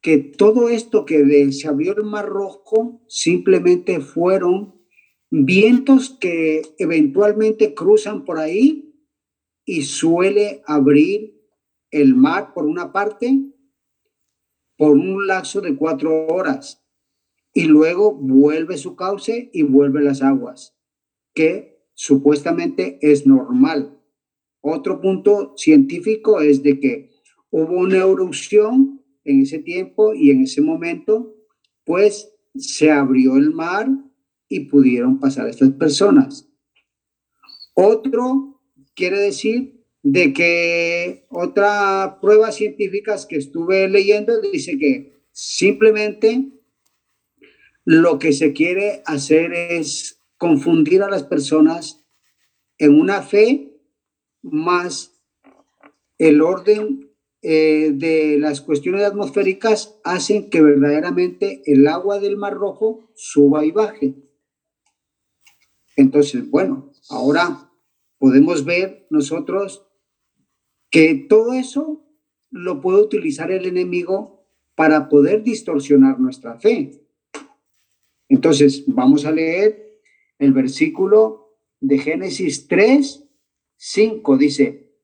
que 0.00 0.18
todo 0.18 0.68
esto 0.68 1.04
que 1.04 1.50
se 1.50 1.66
abrió 1.66 1.96
el 1.96 2.04
Mar 2.04 2.28
Rojo 2.28 3.02
simplemente 3.08 3.98
fueron 3.98 4.79
vientos 5.30 6.16
que 6.20 6.62
eventualmente 6.78 7.74
cruzan 7.74 8.24
por 8.24 8.38
ahí 8.38 8.94
y 9.64 9.82
suele 9.82 10.62
abrir 10.66 11.40
el 11.90 12.14
mar 12.14 12.52
por 12.52 12.66
una 12.66 12.92
parte 12.92 13.38
por 14.76 14.92
un 14.92 15.26
lapso 15.26 15.60
de 15.60 15.76
cuatro 15.76 16.26
horas 16.26 16.82
y 17.52 17.66
luego 17.66 18.14
vuelve 18.14 18.78
su 18.78 18.96
cauce 18.96 19.50
y 19.52 19.62
vuelve 19.62 20.02
las 20.02 20.22
aguas, 20.22 20.74
que 21.34 21.84
supuestamente 21.94 22.98
es 23.02 23.26
normal. 23.26 24.00
Otro 24.62 25.00
punto 25.00 25.52
científico 25.56 26.40
es 26.40 26.62
de 26.62 26.80
que 26.80 27.10
hubo 27.50 27.78
una 27.78 27.98
erupción 27.98 29.04
en 29.24 29.42
ese 29.42 29.58
tiempo 29.58 30.14
y 30.14 30.30
en 30.30 30.42
ese 30.42 30.62
momento, 30.62 31.36
pues 31.84 32.32
se 32.54 32.90
abrió 32.90 33.36
el 33.36 33.52
mar 33.52 33.88
y 34.50 34.66
pudieron 34.68 35.18
pasar 35.20 35.48
estas 35.48 35.70
personas. 35.70 36.50
Otro 37.74 38.60
quiere 38.94 39.18
decir 39.18 39.86
de 40.02 40.32
que 40.34 41.26
otra 41.30 42.18
prueba 42.20 42.52
científicas 42.52 43.24
que 43.26 43.36
estuve 43.36 43.88
leyendo 43.88 44.40
dice 44.40 44.76
que 44.76 45.22
simplemente 45.32 46.50
lo 47.84 48.18
que 48.18 48.32
se 48.32 48.52
quiere 48.52 49.02
hacer 49.06 49.52
es 49.54 50.20
confundir 50.36 51.02
a 51.02 51.10
las 51.10 51.22
personas 51.22 52.04
en 52.78 52.98
una 52.98 53.22
fe 53.22 53.80
más 54.42 55.22
el 56.18 56.42
orden 56.42 57.10
eh, 57.42 57.92
de 57.94 58.38
las 58.38 58.60
cuestiones 58.60 59.04
atmosféricas 59.04 59.98
hacen 60.04 60.50
que 60.50 60.60
verdaderamente 60.60 61.62
el 61.66 61.86
agua 61.86 62.18
del 62.18 62.36
Mar 62.36 62.54
Rojo 62.54 63.10
suba 63.14 63.64
y 63.64 63.70
baje. 63.70 64.29
Entonces, 65.96 66.48
bueno, 66.50 66.92
ahora 67.08 67.70
podemos 68.18 68.64
ver 68.64 69.06
nosotros 69.10 69.86
que 70.90 71.14
todo 71.28 71.52
eso 71.52 72.04
lo 72.50 72.80
puede 72.80 73.02
utilizar 73.02 73.50
el 73.50 73.66
enemigo 73.66 74.46
para 74.74 75.08
poder 75.08 75.42
distorsionar 75.42 76.18
nuestra 76.18 76.58
fe. 76.58 77.06
Entonces, 78.28 78.84
vamos 78.86 79.24
a 79.24 79.32
leer 79.32 80.00
el 80.38 80.52
versículo 80.52 81.58
de 81.80 81.98
Génesis 81.98 82.66
3, 82.68 83.24
5. 83.76 84.36
Dice, 84.36 84.94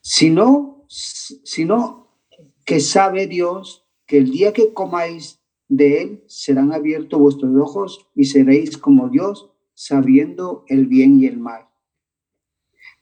si 0.00 0.30
no, 0.30 0.86
si 0.88 1.64
no, 1.64 2.20
que 2.64 2.80
sabe 2.80 3.26
Dios 3.26 3.86
que 4.06 4.18
el 4.18 4.30
día 4.30 4.52
que 4.52 4.72
comáis 4.72 5.40
de 5.76 6.02
él 6.02 6.24
serán 6.26 6.72
abiertos 6.72 7.20
vuestros 7.20 7.54
ojos 7.56 8.08
y 8.14 8.24
seréis 8.24 8.76
como 8.76 9.08
Dios, 9.08 9.50
sabiendo 9.74 10.64
el 10.68 10.86
bien 10.86 11.20
y 11.20 11.26
el 11.26 11.38
mal. 11.38 11.68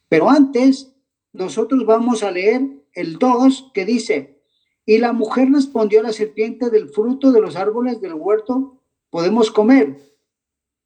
Pero 0.08 0.28
antes 0.28 0.94
nosotros 1.32 1.86
vamos 1.86 2.22
a 2.22 2.30
leer 2.30 2.84
el 2.94 3.18
2 3.18 3.70
que 3.72 3.84
dice, 3.84 4.42
y 4.84 4.98
la 4.98 5.12
mujer 5.12 5.48
respondió 5.50 6.00
a 6.00 6.04
la 6.04 6.12
serpiente 6.12 6.70
del 6.70 6.88
fruto 6.88 7.32
de 7.32 7.40
los 7.40 7.56
árboles 7.56 8.00
del 8.00 8.14
huerto, 8.14 8.82
podemos 9.10 9.50
comer. 9.50 9.96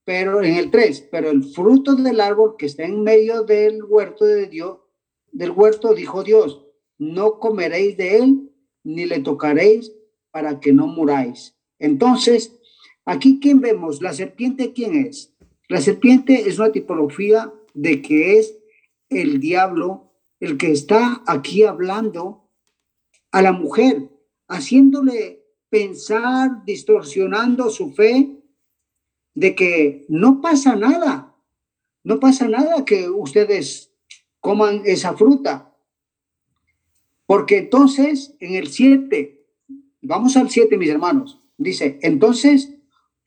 Pero 0.05 0.43
en 0.43 0.55
el 0.55 0.71
3, 0.71 1.09
pero 1.11 1.31
el 1.31 1.43
fruto 1.43 1.95
del 1.97 2.21
árbol 2.21 2.57
que 2.57 2.67
está 2.67 2.85
en 2.85 3.03
medio 3.03 3.43
del 3.43 3.83
huerto 3.83 4.25
de 4.25 4.47
Dios, 4.47 4.79
del 5.33 5.51
huerto, 5.51 5.95
dijo 5.95 6.23
Dios, 6.23 6.65
no 6.99 7.41
comeréis 7.41 7.97
de 7.97 8.19
él, 8.19 8.53
ni 8.85 9.07
le 9.07 9.19
tocaréis 9.21 9.93
para 10.31 10.61
que 10.61 10.73
no 10.73 10.87
muráis. 10.87 11.56
Entonces, 11.79 12.57
aquí 13.05 13.39
quién 13.41 13.61
vemos, 13.61 14.03
la 14.03 14.13
serpiente 14.13 14.73
quién 14.73 14.95
es? 14.95 15.33
La 15.69 15.81
serpiente 15.81 16.49
es 16.49 16.59
una 16.59 16.73
tipología 16.73 17.53
de 17.75 18.03
que 18.03 18.39
es 18.39 18.57
el 19.09 19.41
diablo 19.41 20.13
el 20.41 20.59
que 20.59 20.71
está 20.71 21.23
aquí 21.27 21.63
hablando 21.65 22.51
a 23.31 23.43
la 23.43 23.53
mujer, 23.53 24.11
haciéndole 24.49 25.45
pensar, 25.69 26.65
distorsionando 26.65 27.71
su 27.71 27.93
fe 27.93 28.37
de 29.35 29.55
que 29.55 30.07
no 30.09 30.41
pasa 30.41 30.77
nada, 30.77 31.35
no 32.05 32.21
pasa 32.21 32.49
nada 32.49 32.85
que 32.85 33.09
ustedes 33.09 33.93
coman 34.41 34.83
esa 34.85 35.17
fruta. 35.17 35.75
Porque 37.27 37.59
entonces 37.59 38.37
en 38.41 38.55
el 38.55 38.69
7, 38.69 39.45
vamos 40.03 40.37
al 40.37 40.49
7 40.49 40.77
mis 40.79 40.91
hermanos, 40.91 41.43
dice, 41.59 41.99
entonces 42.03 42.75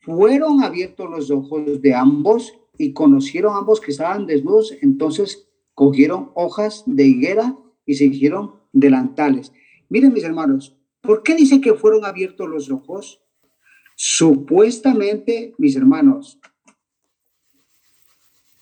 fueron 0.00 0.62
abiertos 0.62 1.10
los 1.10 1.30
ojos 1.30 1.80
de 1.82 1.94
ambos 1.94 2.54
y 2.78 2.92
conocieron 2.92 3.56
ambos 3.56 3.80
que 3.80 3.90
estaban 3.90 4.26
desnudos, 4.26 4.74
entonces 4.80 5.48
cogieron 5.74 6.30
hojas 6.34 6.82
de 6.86 7.06
higuera 7.06 7.56
y 7.86 7.94
se 7.94 8.06
hicieron 8.06 8.54
delantales. 8.72 9.52
Miren 9.88 10.12
mis 10.12 10.24
hermanos, 10.24 10.76
¿Por 11.00 11.22
qué 11.22 11.34
dice 11.34 11.60
que 11.60 11.74
fueron 11.74 12.04
abiertos 12.04 12.48
los 12.48 12.70
ojos? 12.70 13.22
Supuestamente, 13.96 15.54
mis 15.58 15.76
hermanos, 15.76 16.38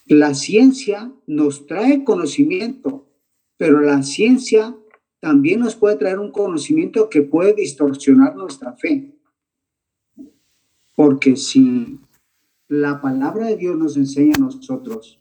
la 0.06 0.34
ciencia 0.34 1.12
nos 1.26 1.66
trae 1.66 2.04
conocimiento, 2.04 3.08
pero 3.56 3.80
la 3.80 4.02
ciencia 4.02 4.76
también 5.20 5.60
nos 5.60 5.74
puede 5.74 5.96
traer 5.96 6.18
un 6.18 6.30
conocimiento 6.30 7.10
que 7.10 7.22
puede 7.22 7.54
distorsionar 7.54 8.36
nuestra 8.36 8.74
fe. 8.74 9.17
Porque 10.98 11.36
si 11.36 12.00
la 12.66 13.00
palabra 13.00 13.46
de 13.46 13.56
Dios 13.56 13.78
nos 13.78 13.96
enseña 13.96 14.34
a 14.34 14.40
nosotros 14.40 15.20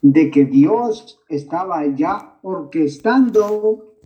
de 0.00 0.30
que 0.30 0.44
Dios 0.44 1.18
estaba 1.28 1.84
ya 1.86 2.38
orquestando 2.42 3.96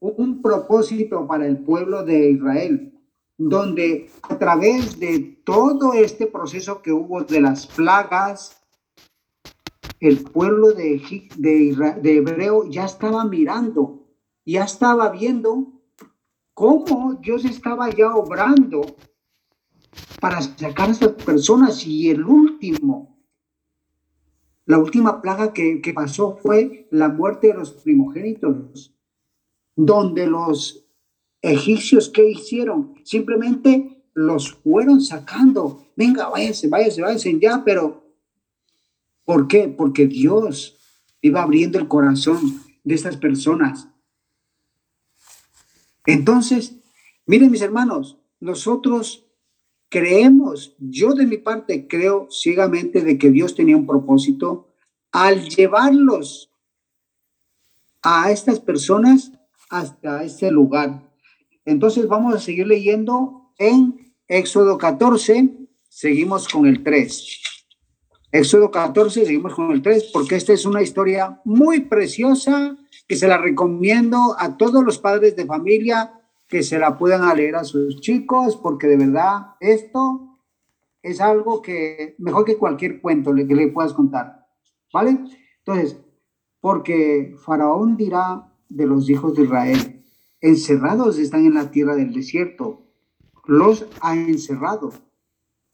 un 0.00 0.42
propósito 0.42 1.24
para 1.28 1.46
el 1.46 1.58
pueblo 1.58 2.02
de 2.02 2.32
Israel, 2.32 3.00
donde 3.38 4.10
a 4.22 4.36
través 4.36 4.98
de 4.98 5.20
todo 5.44 5.92
este 5.94 6.26
proceso 6.26 6.82
que 6.82 6.90
hubo 6.90 7.22
de 7.22 7.40
las 7.40 7.68
plagas, 7.68 8.60
el 10.00 10.20
pueblo 10.20 10.72
de, 10.72 11.00
de, 11.36 11.94
de 12.02 12.16
Hebreo 12.16 12.68
ya 12.68 12.86
estaba 12.86 13.24
mirando, 13.24 14.04
ya 14.44 14.64
estaba 14.64 15.10
viendo 15.10 15.68
cómo 16.54 17.14
Dios 17.22 17.44
estaba 17.44 17.88
ya 17.90 18.16
obrando 18.16 18.96
para 20.20 20.40
sacar 20.40 20.88
a 20.88 20.92
esas 20.92 21.12
personas 21.12 21.86
y 21.86 22.10
el 22.10 22.24
último, 22.24 23.18
la 24.66 24.78
última 24.78 25.20
plaga 25.20 25.52
que, 25.52 25.80
que 25.80 25.92
pasó 25.92 26.38
fue 26.42 26.88
la 26.90 27.08
muerte 27.08 27.48
de 27.48 27.54
los 27.54 27.72
primogénitos, 27.72 28.94
donde 29.76 30.26
los 30.26 30.86
egipcios, 31.42 32.08
¿qué 32.08 32.30
hicieron? 32.30 32.94
Simplemente 33.04 33.94
los 34.14 34.52
fueron 34.52 35.00
sacando. 35.00 35.86
Venga, 35.96 36.28
váyanse, 36.28 36.68
váyanse, 36.68 37.02
váyanse 37.02 37.38
ya, 37.38 37.62
pero 37.64 38.04
¿por 39.24 39.48
qué? 39.48 39.68
Porque 39.68 40.06
Dios 40.06 40.78
iba 41.20 41.42
abriendo 41.42 41.78
el 41.78 41.88
corazón 41.88 42.62
de 42.84 42.94
estas 42.94 43.16
personas. 43.16 43.88
Entonces, 46.06 46.76
miren 47.26 47.50
mis 47.50 47.62
hermanos, 47.62 48.18
nosotros 48.40 49.23
creemos, 49.88 50.74
yo 50.78 51.12
de 51.14 51.26
mi 51.26 51.38
parte 51.38 51.86
creo 51.88 52.28
ciegamente 52.30 53.02
de 53.02 53.18
que 53.18 53.30
Dios 53.30 53.54
tenía 53.54 53.76
un 53.76 53.86
propósito 53.86 54.68
al 55.12 55.48
llevarlos 55.48 56.50
a 58.02 58.30
estas 58.30 58.60
personas 58.60 59.32
hasta 59.70 60.24
este 60.24 60.50
lugar. 60.50 61.10
Entonces 61.64 62.06
vamos 62.08 62.34
a 62.34 62.38
seguir 62.38 62.66
leyendo 62.66 63.52
en 63.58 64.12
Éxodo 64.28 64.78
14, 64.78 65.50
seguimos 65.88 66.48
con 66.48 66.66
el 66.66 66.82
3. 66.82 67.40
Éxodo 68.32 68.70
14, 68.70 69.24
seguimos 69.24 69.54
con 69.54 69.70
el 69.70 69.80
3, 69.80 70.10
porque 70.12 70.34
esta 70.34 70.52
es 70.52 70.66
una 70.66 70.82
historia 70.82 71.40
muy 71.44 71.80
preciosa 71.82 72.76
que 73.06 73.16
se 73.16 73.28
la 73.28 73.38
recomiendo 73.38 74.34
a 74.38 74.56
todos 74.56 74.84
los 74.84 74.98
padres 74.98 75.36
de 75.36 75.46
familia 75.46 76.20
que 76.48 76.62
se 76.62 76.78
la 76.78 76.98
puedan 76.98 77.36
leer 77.36 77.56
a 77.56 77.64
sus 77.64 78.00
chicos, 78.00 78.56
porque 78.56 78.86
de 78.86 78.96
verdad 78.96 79.56
esto 79.60 80.38
es 81.02 81.20
algo 81.20 81.60
que 81.62 82.14
mejor 82.18 82.44
que 82.44 82.56
cualquier 82.56 83.00
cuento 83.00 83.34
que 83.34 83.44
le 83.44 83.68
puedas 83.68 83.92
contar. 83.92 84.46
¿Vale? 84.92 85.18
Entonces, 85.58 85.98
porque 86.60 87.34
Faraón 87.44 87.96
dirá 87.96 88.52
de 88.68 88.86
los 88.86 89.08
hijos 89.10 89.34
de 89.34 89.44
Israel, 89.44 90.04
encerrados 90.40 91.18
están 91.18 91.46
en 91.46 91.54
la 91.54 91.70
tierra 91.70 91.96
del 91.96 92.12
desierto, 92.12 92.86
los 93.46 93.86
ha 94.00 94.14
encerrado. 94.14 94.92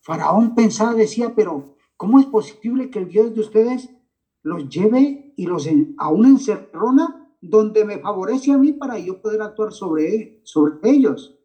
Faraón 0.00 0.54
pensaba, 0.54 0.94
decía, 0.94 1.34
pero 1.34 1.76
¿cómo 1.96 2.18
es 2.18 2.26
posible 2.26 2.90
que 2.90 3.00
el 3.00 3.08
Dios 3.08 3.34
de 3.34 3.40
ustedes 3.40 3.90
los 4.42 4.68
lleve 4.68 5.32
y 5.36 5.46
los 5.46 5.68
a 5.98 6.08
una 6.08 6.28
encerrona 6.28 7.19
donde 7.40 7.84
me 7.84 7.98
favorece 7.98 8.52
a 8.52 8.58
mí 8.58 8.72
para 8.72 8.98
yo 8.98 9.20
poder 9.20 9.42
actuar 9.42 9.72
sobre, 9.72 10.40
sobre 10.44 10.90
ellos? 10.90 11.38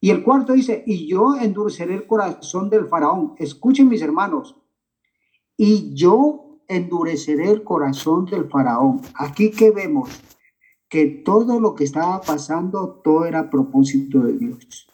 Y 0.00 0.10
el 0.10 0.22
cuarto 0.22 0.54
dice, 0.54 0.82
y 0.86 1.06
yo 1.06 1.34
endureceré 1.36 1.94
el 1.94 2.06
corazón 2.06 2.70
del 2.70 2.86
faraón. 2.86 3.34
Escuchen 3.38 3.88
mis 3.88 4.02
hermanos, 4.02 4.56
y 5.56 5.94
yo 5.94 6.62
endureceré 6.68 7.50
el 7.50 7.64
corazón 7.64 8.24
del 8.24 8.48
faraón. 8.48 9.02
Aquí 9.14 9.50
que 9.50 9.70
vemos 9.70 10.08
que 10.88 11.06
todo 11.06 11.60
lo 11.60 11.74
que 11.74 11.84
estaba 11.84 12.20
pasando, 12.20 13.00
todo 13.04 13.26
era 13.26 13.50
propósito 13.50 14.20
de 14.20 14.38
Dios. 14.38 14.88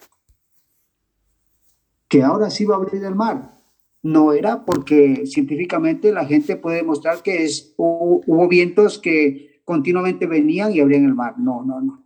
Que 2.09 2.23
ahora 2.23 2.51
sí 2.51 2.65
va 2.65 2.75
a 2.75 2.79
abrir 2.79 3.05
el 3.05 3.15
mar. 3.15 3.57
No 4.03 4.33
era 4.33 4.65
porque 4.65 5.25
científicamente 5.27 6.13
la 6.13 6.27
gente 6.27 6.57
puede 6.57 6.79
demostrar 6.79 7.23
que 7.23 7.45
es, 7.45 7.75
hubo, 7.77 8.49
vientos 8.49 8.99
que 8.99 9.56
continuamente 9.67 10.27
venían 10.27 10.73
y 10.73 10.81
abrían 10.81 11.05
el 11.05 11.15
mar. 11.15 11.35
No, 11.39 11.63
no, 11.63 11.83
no. 11.83 12.05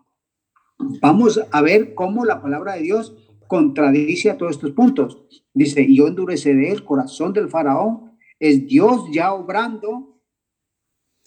Vamos 1.01 1.41
a 1.53 1.63
ver 1.63 1.95
cómo 1.95 2.25
la 2.25 2.43
palabra 2.43 2.75
de 2.75 2.83
Dios 2.83 3.15
contradice 3.47 4.31
a 4.31 4.39
todos 4.39 4.53
estos 4.53 4.73
puntos. 4.73 5.23
Dice, 5.55 5.87
yo 5.95 6.09
endureceré 6.09 6.73
el 6.73 6.85
corazón 6.85 7.33
del 7.33 7.49
faraón. 7.49 8.17
Es 8.39 8.67
Dios 8.67 9.03
ya 9.13 9.35
obrando 9.35 10.21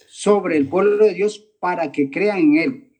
sobre 0.07 0.57
el 0.57 0.67
pueblo 0.67 1.05
de 1.05 1.13
Dios 1.13 1.39
para 1.59 1.91
que 1.91 2.09
crea 2.09 2.39
en 2.39 2.55
él. 2.57 2.91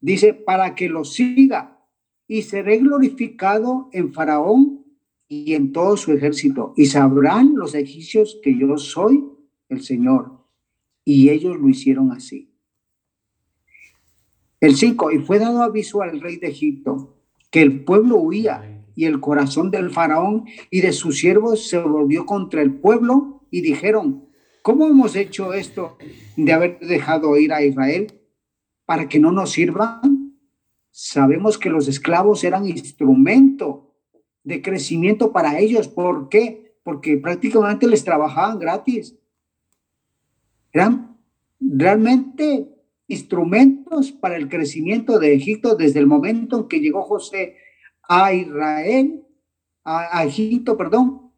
Dice, 0.00 0.34
para 0.34 0.74
que 0.74 0.88
lo 0.88 1.04
siga 1.04 1.80
y 2.26 2.42
seré 2.42 2.78
glorificado 2.78 3.88
en 3.92 4.12
Faraón 4.12 4.84
y 5.28 5.54
en 5.54 5.72
todo 5.72 5.96
su 5.96 6.12
ejército. 6.12 6.74
Y 6.76 6.86
sabrán 6.86 7.54
los 7.56 7.74
egipcios 7.74 8.38
que 8.42 8.56
yo 8.58 8.76
soy 8.76 9.24
el 9.68 9.82
Señor. 9.82 10.44
Y 11.04 11.30
ellos 11.30 11.58
lo 11.58 11.68
hicieron 11.68 12.12
así. 12.12 12.49
El 14.60 14.76
5, 14.76 15.12
y 15.12 15.18
fue 15.18 15.38
dado 15.38 15.62
aviso 15.62 16.02
al 16.02 16.20
rey 16.20 16.36
de 16.36 16.48
Egipto 16.48 17.16
que 17.50 17.62
el 17.62 17.84
pueblo 17.84 18.16
huía 18.16 18.84
y 18.94 19.06
el 19.06 19.20
corazón 19.20 19.70
del 19.70 19.90
faraón 19.90 20.44
y 20.70 20.82
de 20.82 20.92
sus 20.92 21.18
siervos 21.18 21.68
se 21.68 21.78
volvió 21.78 22.26
contra 22.26 22.62
el 22.62 22.74
pueblo 22.74 23.46
y 23.50 23.62
dijeron, 23.62 24.30
¿Cómo 24.62 24.86
hemos 24.86 25.16
hecho 25.16 25.54
esto 25.54 25.96
de 26.36 26.52
haber 26.52 26.78
dejado 26.80 27.36
ir 27.38 27.52
a 27.52 27.64
Israel 27.64 28.12
para 28.84 29.08
que 29.08 29.18
no 29.18 29.32
nos 29.32 29.52
sirvan? 29.52 30.36
Sabemos 30.90 31.56
que 31.56 31.70
los 31.70 31.88
esclavos 31.88 32.44
eran 32.44 32.68
instrumento 32.68 33.94
de 34.44 34.60
crecimiento 34.60 35.32
para 35.32 35.58
ellos. 35.58 35.88
¿Por 35.88 36.28
qué? 36.28 36.76
Porque 36.82 37.16
prácticamente 37.16 37.86
les 37.86 38.04
trabajaban 38.04 38.58
gratis. 38.58 39.16
Eran 40.72 41.16
realmente 41.58 42.68
instrumentos 43.10 44.12
para 44.12 44.36
el 44.36 44.48
crecimiento 44.48 45.18
de 45.18 45.34
Egipto 45.34 45.74
desde 45.74 45.98
el 45.98 46.06
momento 46.06 46.60
en 46.60 46.68
que 46.68 46.78
llegó 46.78 47.02
José 47.02 47.56
a 48.08 48.32
Israel, 48.32 49.26
a, 49.84 50.24
Egipto, 50.24 50.76
perdón, 50.76 51.32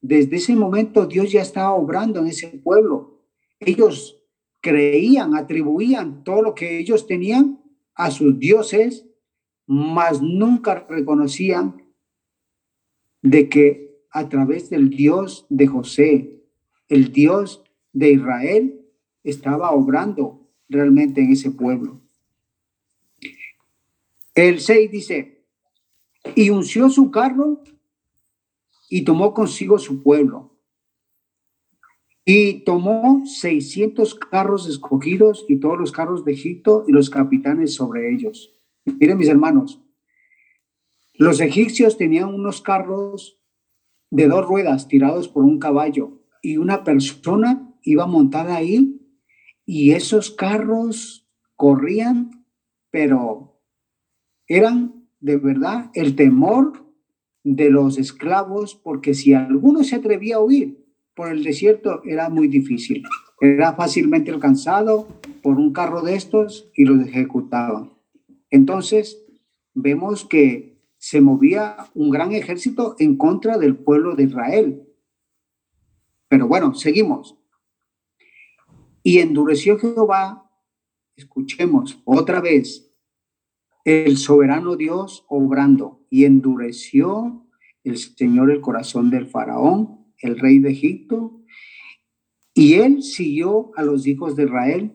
desde 0.00 0.36
ese 0.36 0.54
momento 0.54 1.06
Dios 1.06 1.32
ya 1.32 1.42
estaba 1.42 1.74
obrando 1.74 2.20
en 2.20 2.28
ese 2.28 2.48
pueblo. 2.48 3.24
Ellos 3.58 4.22
creían, 4.60 5.34
atribuían 5.34 6.22
todo 6.22 6.40
lo 6.40 6.54
que 6.54 6.78
ellos 6.78 7.06
tenían 7.08 7.60
a 7.94 8.12
sus 8.12 8.38
dioses, 8.38 9.04
mas 9.66 10.22
nunca 10.22 10.86
reconocían 10.88 11.82
de 13.22 13.48
que 13.48 14.06
a 14.12 14.28
través 14.28 14.70
del 14.70 14.90
Dios 14.90 15.46
de 15.48 15.66
José, 15.66 16.44
el 16.88 17.12
Dios 17.12 17.64
de 17.92 18.12
Israel, 18.12 18.86
estaba 19.24 19.72
obrando 19.72 20.41
realmente 20.72 21.20
en 21.20 21.32
ese 21.32 21.50
pueblo. 21.50 22.00
El 24.34 24.60
6 24.60 24.90
dice, 24.90 25.44
y 26.34 26.50
unció 26.50 26.88
su 26.88 27.10
carro 27.10 27.62
y 28.88 29.04
tomó 29.04 29.34
consigo 29.34 29.78
su 29.78 30.02
pueblo. 30.02 30.50
Y 32.24 32.64
tomó 32.64 33.26
600 33.26 34.14
carros 34.14 34.68
escogidos 34.68 35.44
y 35.48 35.56
todos 35.56 35.78
los 35.78 35.92
carros 35.92 36.24
de 36.24 36.32
Egipto 36.32 36.84
y 36.86 36.92
los 36.92 37.10
capitanes 37.10 37.74
sobre 37.74 38.12
ellos. 38.12 38.54
Miren 38.84 39.18
mis 39.18 39.28
hermanos, 39.28 39.80
los 41.14 41.40
egipcios 41.40 41.96
tenían 41.96 42.32
unos 42.32 42.62
carros 42.62 43.40
de 44.10 44.28
dos 44.28 44.46
ruedas 44.46 44.88
tirados 44.88 45.28
por 45.28 45.44
un 45.44 45.58
caballo 45.58 46.22
y 46.42 46.56
una 46.56 46.84
persona 46.84 47.74
iba 47.82 48.06
montada 48.06 48.56
ahí 48.56 49.01
y 49.64 49.92
esos 49.92 50.30
carros 50.30 51.26
corrían, 51.56 52.44
pero 52.90 53.60
eran 54.46 55.06
de 55.20 55.36
verdad 55.36 55.90
el 55.94 56.16
temor 56.16 56.84
de 57.44 57.70
los 57.70 57.98
esclavos, 57.98 58.74
porque 58.74 59.14
si 59.14 59.34
alguno 59.34 59.84
se 59.84 59.96
atrevía 59.96 60.36
a 60.36 60.40
huir 60.40 60.82
por 61.14 61.28
el 61.28 61.42
desierto 61.42 62.02
era 62.04 62.28
muy 62.28 62.48
difícil. 62.48 63.02
Era 63.40 63.74
fácilmente 63.74 64.30
alcanzado 64.30 65.08
por 65.42 65.56
un 65.56 65.72
carro 65.72 66.02
de 66.02 66.14
estos 66.14 66.70
y 66.74 66.84
los 66.84 67.06
ejecutaban. 67.06 67.92
Entonces, 68.50 69.24
vemos 69.74 70.24
que 70.24 70.80
se 70.98 71.20
movía 71.20 71.76
un 71.94 72.10
gran 72.10 72.32
ejército 72.32 72.94
en 72.98 73.16
contra 73.16 73.58
del 73.58 73.76
pueblo 73.76 74.14
de 74.14 74.24
Israel. 74.24 74.82
Pero 76.28 76.46
bueno, 76.46 76.74
seguimos. 76.74 77.36
Y 79.02 79.18
endureció 79.18 79.78
Jehová, 79.78 80.50
escuchemos 81.16 82.00
otra 82.04 82.40
vez, 82.40 82.92
el 83.84 84.16
soberano 84.16 84.76
Dios 84.76 85.24
obrando, 85.28 86.06
y 86.08 86.24
endureció 86.24 87.46
el 87.84 87.96
Señor 87.96 88.50
el 88.50 88.60
corazón 88.60 89.10
del 89.10 89.26
faraón, 89.26 90.06
el 90.18 90.38
rey 90.38 90.60
de 90.60 90.70
Egipto, 90.70 91.42
y 92.54 92.74
él 92.74 93.02
siguió 93.02 93.72
a 93.76 93.82
los 93.82 94.06
hijos 94.06 94.36
de 94.36 94.44
Israel, 94.44 94.92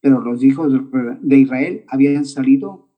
pero 0.00 0.20
los 0.20 0.42
hijos 0.42 0.72
de 1.20 1.36
Israel 1.36 1.84
habían 1.88 2.24
salido 2.24 2.88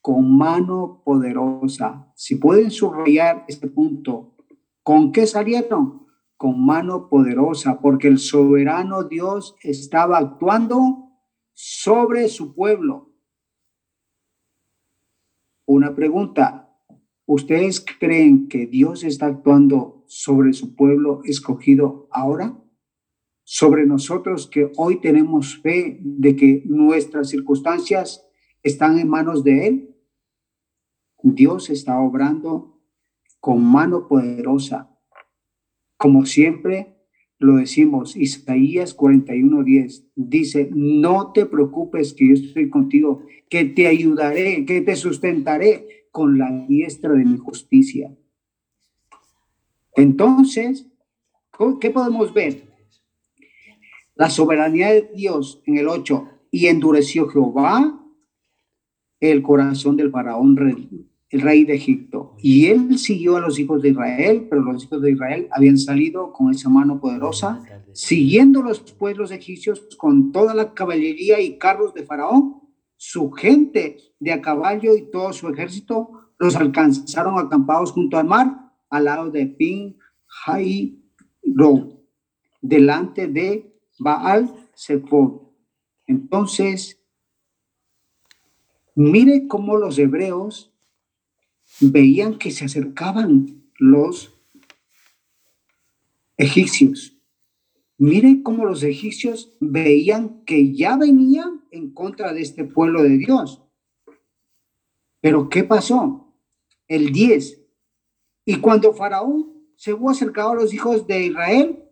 con 0.00 0.36
mano 0.36 1.02
poderosa. 1.04 2.10
Si 2.16 2.36
pueden 2.36 2.70
subrayar 2.70 3.44
este 3.46 3.68
punto, 3.68 4.34
¿con 4.82 5.12
qué 5.12 5.26
salieron? 5.26 6.07
Con 6.38 6.64
mano 6.64 7.10
poderosa, 7.10 7.80
porque 7.80 8.08
el 8.08 8.18
soberano 8.18 9.04
Dios 9.04 9.56
estaba 9.62 10.16
actuando 10.16 11.08
sobre 11.52 12.28
su 12.28 12.54
pueblo. 12.54 13.12
Una 15.66 15.94
pregunta, 15.94 16.74
¿ustedes 17.26 17.84
creen 18.00 18.48
que 18.48 18.66
Dios 18.66 19.04
está 19.04 19.26
actuando 19.26 20.04
sobre 20.06 20.54
su 20.54 20.74
pueblo 20.74 21.20
escogido 21.24 22.08
ahora? 22.10 22.58
Sobre 23.44 23.84
nosotros 23.84 24.46
que 24.46 24.72
hoy 24.76 25.00
tenemos 25.00 25.60
fe 25.60 25.98
de 26.00 26.36
que 26.36 26.62
nuestras 26.64 27.28
circunstancias 27.28 28.24
están 28.62 28.98
en 28.98 29.08
manos 29.08 29.44
de 29.44 29.66
Él. 29.66 29.96
Dios 31.22 31.68
está 31.68 32.00
obrando 32.00 32.80
con 33.40 33.62
mano 33.62 34.08
poderosa. 34.08 34.97
Como 35.98 36.24
siempre 36.24 36.94
lo 37.38 37.56
decimos, 37.56 38.16
Isaías 38.16 38.96
41:10 38.96 40.06
dice, 40.16 40.70
no 40.72 41.32
te 41.32 41.44
preocupes 41.44 42.14
que 42.14 42.28
yo 42.28 42.34
estoy 42.34 42.70
contigo, 42.70 43.22
que 43.50 43.64
te 43.64 43.86
ayudaré, 43.86 44.64
que 44.64 44.80
te 44.80 44.96
sustentaré 44.96 46.06
con 46.10 46.38
la 46.38 46.50
diestra 46.66 47.12
de 47.12 47.24
mi 47.24 47.36
justicia. 47.36 48.16
Entonces, 49.94 50.86
¿qué 51.80 51.90
podemos 51.90 52.32
ver? 52.32 52.62
La 54.14 54.30
soberanía 54.30 54.92
de 54.92 55.10
Dios 55.14 55.62
en 55.66 55.78
el 55.78 55.88
8, 55.88 56.28
y 56.50 56.66
endureció 56.66 57.28
Jehová 57.28 58.00
el 59.20 59.42
corazón 59.42 59.96
del 59.96 60.10
faraón 60.10 60.56
el 61.30 61.40
rey 61.42 61.64
de 61.64 61.74
Egipto. 61.74 62.34
Y 62.38 62.66
él 62.66 62.98
siguió 62.98 63.36
a 63.36 63.40
los 63.40 63.58
hijos 63.58 63.82
de 63.82 63.90
Israel, 63.90 64.46
pero 64.48 64.62
los 64.62 64.84
hijos 64.84 65.02
de 65.02 65.12
Israel 65.12 65.48
habían 65.52 65.78
salido 65.78 66.32
con 66.32 66.50
esa 66.50 66.68
mano 66.68 67.00
poderosa, 67.00 67.62
siguiendo 67.92 68.62
los 68.62 68.80
pueblos 68.80 69.30
egipcios 69.30 69.80
con 69.96 70.32
toda 70.32 70.54
la 70.54 70.72
caballería 70.74 71.40
y 71.40 71.58
carros 71.58 71.94
de 71.94 72.04
Faraón. 72.04 72.62
Su 72.96 73.30
gente 73.30 73.98
de 74.18 74.32
a 74.32 74.40
caballo 74.40 74.96
y 74.96 75.10
todo 75.10 75.32
su 75.32 75.48
ejército 75.48 76.10
los 76.38 76.56
alcanzaron 76.56 77.38
acampados 77.38 77.92
junto 77.92 78.16
al 78.18 78.26
mar, 78.26 78.72
al 78.90 79.04
lado 79.04 79.30
de 79.30 79.46
Pin 79.46 79.96
Hai 80.46 80.98
delante 82.60 83.26
de 83.28 83.72
Baal 83.98 84.52
Zephon. 84.76 85.42
Entonces, 86.06 87.00
mire 88.94 89.46
cómo 89.48 89.76
los 89.76 89.98
hebreos 89.98 90.72
veían 91.80 92.38
que 92.38 92.50
se 92.50 92.64
acercaban 92.64 93.62
los 93.78 94.34
egipcios. 96.36 97.16
Miren 97.98 98.42
cómo 98.42 98.64
los 98.64 98.82
egipcios 98.82 99.56
veían 99.60 100.44
que 100.44 100.72
ya 100.72 100.96
venían 100.96 101.64
en 101.70 101.92
contra 101.92 102.32
de 102.32 102.42
este 102.42 102.64
pueblo 102.64 103.02
de 103.02 103.18
Dios. 103.18 103.62
Pero 105.20 105.48
¿qué 105.48 105.64
pasó? 105.64 106.32
El 106.86 107.12
10. 107.12 107.60
Y 108.44 108.56
cuando 108.60 108.94
Faraón 108.94 109.52
se 109.76 109.92
hubo 109.92 110.10
acercado 110.10 110.50
a 110.50 110.54
los 110.54 110.72
hijos 110.72 111.06
de 111.06 111.26
Israel, 111.26 111.82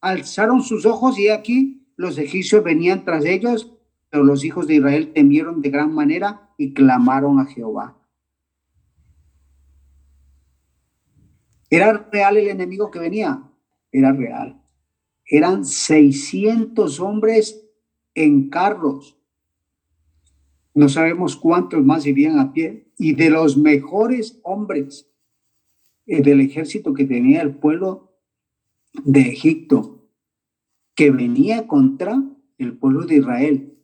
alzaron 0.00 0.62
sus 0.62 0.86
ojos 0.86 1.18
y 1.18 1.28
aquí 1.28 1.86
los 1.96 2.16
egipcios 2.18 2.62
venían 2.62 3.04
tras 3.04 3.24
ellos, 3.24 3.72
pero 4.08 4.22
los 4.22 4.44
hijos 4.44 4.66
de 4.66 4.76
Israel 4.76 5.12
temieron 5.12 5.62
de 5.62 5.70
gran 5.70 5.92
manera 5.92 6.54
y 6.58 6.74
clamaron 6.74 7.40
a 7.40 7.46
Jehová. 7.46 7.96
¿Era 11.70 12.08
real 12.12 12.36
el 12.36 12.48
enemigo 12.48 12.90
que 12.90 12.98
venía? 12.98 13.42
Era 13.90 14.12
real. 14.12 14.62
Eran 15.24 15.64
600 15.64 17.00
hombres 17.00 17.64
en 18.14 18.48
carros. 18.48 19.18
No 20.74 20.88
sabemos 20.88 21.36
cuántos 21.36 21.84
más 21.84 22.06
irían 22.06 22.38
a 22.38 22.52
pie. 22.52 22.86
Y 22.98 23.14
de 23.14 23.30
los 23.30 23.56
mejores 23.56 24.38
hombres 24.42 25.10
eh, 26.06 26.22
del 26.22 26.40
ejército 26.40 26.94
que 26.94 27.04
tenía 27.04 27.42
el 27.42 27.56
pueblo 27.56 28.12
de 29.04 29.22
Egipto, 29.22 30.08
que 30.94 31.10
venía 31.10 31.66
contra 31.66 32.22
el 32.58 32.78
pueblo 32.78 33.04
de 33.06 33.16
Israel. 33.16 33.78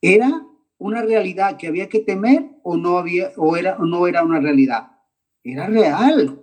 ¿Era 0.00 0.46
una 0.78 1.02
realidad 1.02 1.56
que 1.56 1.68
había 1.68 1.88
que 1.88 2.00
temer 2.00 2.50
o 2.64 2.76
no, 2.76 2.98
había, 2.98 3.30
o 3.36 3.56
era, 3.56 3.76
o 3.76 3.86
no 3.86 4.06
era 4.06 4.24
una 4.24 4.40
realidad? 4.40 4.98
Era 5.44 5.68
real. 5.68 6.41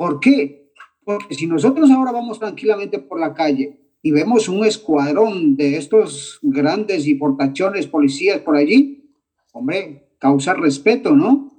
¿Por 0.00 0.18
qué? 0.18 0.72
Porque 1.04 1.34
si 1.34 1.46
nosotros 1.46 1.90
ahora 1.90 2.10
vamos 2.10 2.38
tranquilamente 2.38 3.00
por 3.00 3.20
la 3.20 3.34
calle 3.34 3.78
y 4.00 4.12
vemos 4.12 4.48
un 4.48 4.64
escuadrón 4.64 5.56
de 5.56 5.76
estos 5.76 6.38
grandes 6.40 7.06
y 7.06 7.16
portachones 7.16 7.86
policías 7.86 8.38
por 8.38 8.56
allí, 8.56 9.12
hombre, 9.52 10.08
causa 10.18 10.54
respeto, 10.54 11.14
¿no? 11.14 11.52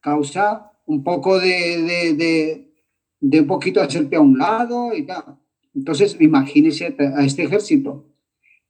Causa 0.00 0.72
un 0.84 1.04
poco 1.04 1.38
de, 1.38 2.14
de, 2.16 2.72
de, 3.20 3.40
un 3.42 3.46
poquito 3.46 3.80
hacerte 3.80 4.16
a 4.16 4.20
un 4.20 4.36
lado 4.36 4.92
y 4.92 5.06
tal. 5.06 5.38
Entonces, 5.72 6.16
imagínese 6.18 6.96
a 6.98 7.24
este 7.24 7.44
ejército. 7.44 8.12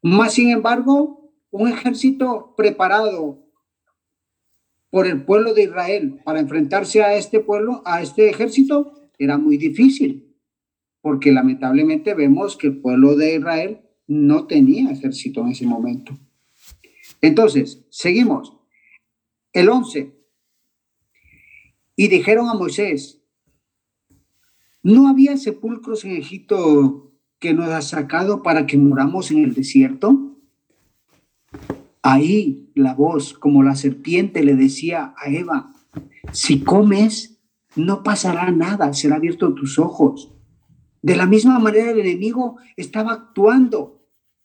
Más 0.02 0.34
sin 0.34 0.50
embargo, 0.50 1.32
un 1.50 1.68
ejército 1.68 2.52
preparado 2.54 3.46
por 4.90 5.06
el 5.06 5.24
pueblo 5.24 5.54
de 5.54 5.62
Israel 5.62 6.20
para 6.22 6.38
enfrentarse 6.40 7.02
a 7.02 7.16
este 7.16 7.40
pueblo, 7.40 7.80
a 7.86 8.02
este 8.02 8.28
ejército, 8.28 8.92
era 9.18 9.38
muy 9.38 9.56
difícil, 9.56 10.34
porque 11.00 11.32
lamentablemente 11.32 12.14
vemos 12.14 12.56
que 12.56 12.68
el 12.68 12.78
pueblo 12.78 13.16
de 13.16 13.36
Israel 13.36 13.80
no 14.06 14.46
tenía 14.46 14.90
ejército 14.90 15.40
en 15.42 15.48
ese 15.48 15.66
momento. 15.66 16.16
Entonces, 17.20 17.84
seguimos. 17.90 18.56
El 19.52 19.68
11. 19.68 20.14
Y 21.96 22.08
dijeron 22.08 22.48
a 22.48 22.54
Moisés, 22.54 23.22
¿no 24.82 25.08
había 25.08 25.36
sepulcros 25.36 26.04
en 26.04 26.16
Egipto 26.16 27.12
que 27.38 27.54
nos 27.54 27.68
ha 27.68 27.82
sacado 27.82 28.42
para 28.42 28.66
que 28.66 28.76
muramos 28.76 29.30
en 29.30 29.42
el 29.44 29.54
desierto? 29.54 30.36
Ahí 32.02 32.70
la 32.74 32.94
voz, 32.94 33.32
como 33.32 33.62
la 33.62 33.74
serpiente, 33.74 34.44
le 34.44 34.54
decía 34.54 35.14
a 35.16 35.30
Eva, 35.30 35.72
si 36.32 36.60
comes 36.60 37.35
no 37.76 38.02
pasará 38.02 38.50
nada, 38.50 38.92
será 38.94 39.16
abierto 39.16 39.54
tus 39.54 39.78
ojos. 39.78 40.32
De 41.02 41.14
la 41.14 41.26
misma 41.26 41.58
manera 41.58 41.90
el 41.90 42.00
enemigo 42.00 42.56
estaba 42.76 43.12
actuando 43.12 44.02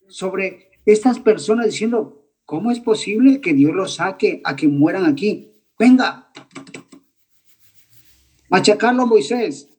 sobre 0.08 0.72
estas 0.86 1.20
personas 1.20 1.67
diciendo, 1.67 2.28
¿cómo 2.46 2.72
es 2.72 2.80
posible 2.80 3.41
que 3.41 3.54
Dios 3.54 3.74
los 3.74 3.96
saque 3.96 4.41
a 4.44 4.56
que 4.56 4.67
mueran 4.67 5.06
aquí? 5.06 5.54
Venga, 5.80 6.32
machacarlo 8.50 9.08
Moisés. 9.08 9.70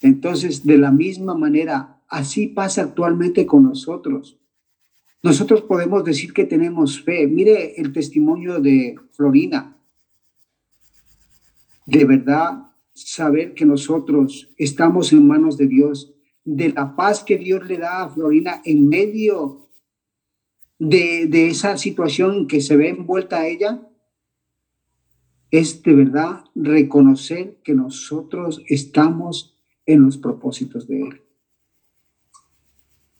Entonces, 0.00 0.66
de 0.66 0.78
la 0.78 0.90
misma 0.90 1.34
manera, 1.34 2.02
así 2.08 2.48
pasa 2.48 2.82
actualmente 2.82 3.46
con 3.46 3.62
nosotros. 3.62 4.38
Nosotros 5.22 5.62
podemos 5.62 6.04
decir 6.04 6.32
que 6.32 6.44
tenemos 6.44 7.00
fe. 7.00 7.28
Mire 7.28 7.80
el 7.80 7.92
testimonio 7.92 8.60
de 8.60 8.96
Florina 9.12 9.71
de 11.86 12.04
verdad 12.04 12.66
saber 12.94 13.54
que 13.54 13.64
nosotros 13.64 14.52
estamos 14.56 15.12
en 15.12 15.26
manos 15.26 15.56
de 15.56 15.66
Dios, 15.66 16.14
de 16.44 16.70
la 16.70 16.94
paz 16.96 17.24
que 17.24 17.38
Dios 17.38 17.66
le 17.66 17.78
da 17.78 18.02
a 18.02 18.10
Florina 18.10 18.60
en 18.64 18.88
medio 18.88 19.68
de, 20.78 21.26
de 21.26 21.48
esa 21.48 21.76
situación 21.76 22.46
que 22.46 22.60
se 22.60 22.76
ve 22.76 22.88
envuelta 22.88 23.40
a 23.40 23.46
ella, 23.46 23.88
es 25.50 25.82
de 25.82 25.94
verdad 25.94 26.44
reconocer 26.54 27.60
que 27.62 27.74
nosotros 27.74 28.62
estamos 28.68 29.54
en 29.86 30.02
los 30.02 30.16
propósitos 30.16 30.88
de 30.88 31.02
Él. 31.02 31.22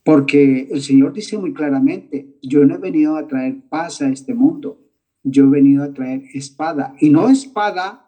Porque 0.05 0.69
el 0.71 0.83
Señor 0.83 1.13
dice 1.13 1.39
muy 1.39 1.53
claramente, 1.53 2.39
yo 2.43 2.65
no 2.65 2.75
he 2.75 2.79
venido 2.79 3.17
a 3.17 3.29
traer 3.29 3.61
paz 3.69 4.03
a 4.03 4.09
este 4.09 4.35
mundo, 4.35 4.81
yo 5.23 5.45
he 5.45 5.51
venido 5.51 5.85
a 5.85 5.93
traer 5.93 6.23
espada. 6.35 6.95
Y 7.01 7.11
no 7.11 7.29
espada, 7.29 8.02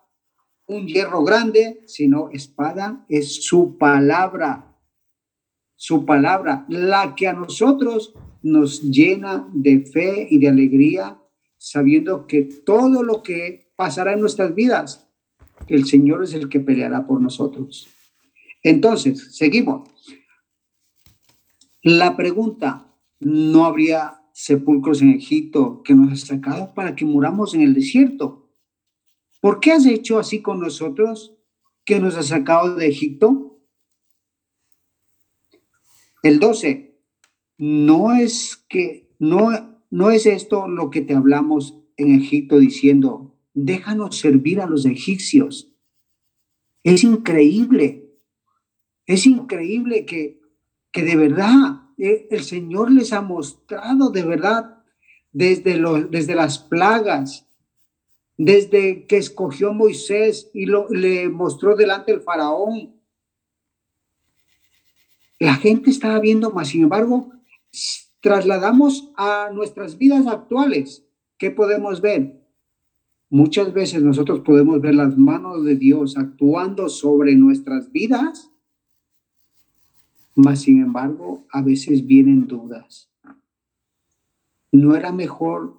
un 0.67 0.87
hierro 0.87 1.23
grande, 1.25 1.83
sino 1.87 2.31
espada 2.31 3.05
es 3.09 3.45
su 3.45 3.77
palabra. 3.79 4.77
Su 5.77 6.05
palabra, 6.07 6.65
la 6.69 7.15
que 7.15 7.29
a 7.29 7.33
nosotros 7.33 8.15
nos 8.43 8.83
llena 8.83 9.49
de 9.53 9.85
fe 9.85 10.29
y 10.31 10.39
de 10.39 10.49
alegría, 10.49 11.19
sabiendo 11.59 12.27
que 12.27 12.43
todo 12.43 13.03
lo 13.03 13.23
que 13.23 13.73
pasará 13.77 14.13
en 14.13 14.21
nuestras 14.21 14.55
vidas, 14.55 15.09
el 15.69 15.87
Señor 15.87 16.25
es 16.25 16.35
el 16.35 16.49
que 16.49 16.61
peleará 16.61 17.07
por 17.07 17.21
nosotros. 17.21 17.89
Entonces, 18.63 19.37
seguimos. 19.37 19.91
La 21.83 22.17
pregunta, 22.17 22.95
¿no 23.21 23.67
habría 23.67 24.25
sepulcros 24.35 25.01
en 25.01 25.11
Egipto 25.11 25.83
que 25.85 25.95
nos 25.95 26.13
has 26.13 26.21
sacado 26.27 26.75
para 26.75 26.97
que 26.97 27.05
muramos 27.05 27.55
en 27.55 27.63
el 27.63 27.73
desierto. 27.73 28.44
¿Por 29.45 29.61
qué 29.61 29.73
has 29.73 29.85
hecho 29.85 30.19
así 30.19 30.41
con 30.41 30.59
nosotros 30.59 31.37
que 31.85 32.01
nos 32.01 32.17
has 32.17 32.29
sacado 32.29 32.77
de 32.77 32.87
Egipto? 32.87 33.61
El 36.23 36.41
12. 36.41 36.99
No 37.59 38.15
es 38.15 38.65
que 38.71 39.15
no 39.19 39.83
no 39.91 40.11
es 40.11 40.25
esto 40.25 40.67
lo 40.67 40.89
que 40.89 41.03
te 41.03 41.15
hablamos 41.15 41.79
en 41.99 42.15
Egipto 42.15 42.59
diciendo, 42.59 43.37
déjanos 43.53 44.17
servir 44.17 44.63
a 44.63 44.67
los 44.67 44.87
egipcios. 44.87 45.77
Es 46.83 47.05
increíble. 47.05 48.15
Es 49.05 49.27
increíble 49.27 50.07
que 50.07 50.41
que 50.91 51.03
de 51.03 51.17
verdad 51.17 51.83
eh, 51.99 52.29
el 52.31 52.45
Señor 52.45 52.91
les 52.91 53.13
ha 53.13 53.21
mostrado 53.21 54.09
de 54.09 54.23
verdad 54.23 54.83
desde, 55.33 55.79
desde 56.09 56.35
las 56.35 56.59
plagas, 56.59 57.44
desde 58.37 59.07
que 59.07 59.17
escogió 59.17 59.73
Moisés 59.73 60.51
y 60.53 60.67
lo, 60.67 60.89
le 60.89 61.29
mostró 61.29 61.77
delante 61.77 62.13
el 62.13 62.21
faraón. 62.21 62.95
La 65.39 65.55
gente 65.55 65.91
estaba 65.91 66.19
viendo 66.21 66.51
más, 66.51 66.69
sin 66.69 66.83
embargo, 66.83 67.31
trasladamos 68.21 69.13
a 69.17 69.51
nuestras 69.53 69.99
vidas 69.99 70.27
actuales. 70.27 71.05
¿Qué 71.39 71.51
podemos 71.51 72.01
ver? 72.01 72.41
Muchas 73.31 73.73
veces 73.73 74.03
nosotros 74.03 74.41
podemos 74.41 74.81
ver 74.81 74.95
las 74.95 75.17
manos 75.17 75.65
de 75.65 75.77
Dios 75.77 76.17
actuando 76.17 76.89
sobre 76.89 77.35
nuestras 77.35 77.91
vidas 77.91 78.51
mas, 80.35 80.63
sin 80.63 80.83
embargo, 80.83 81.47
a 81.51 81.63
veces 81.63 82.07
vienen 82.07 82.47
dudas. 82.47 83.09
¿No 84.73 84.97
era 84.97 85.13
mejor 85.13 85.79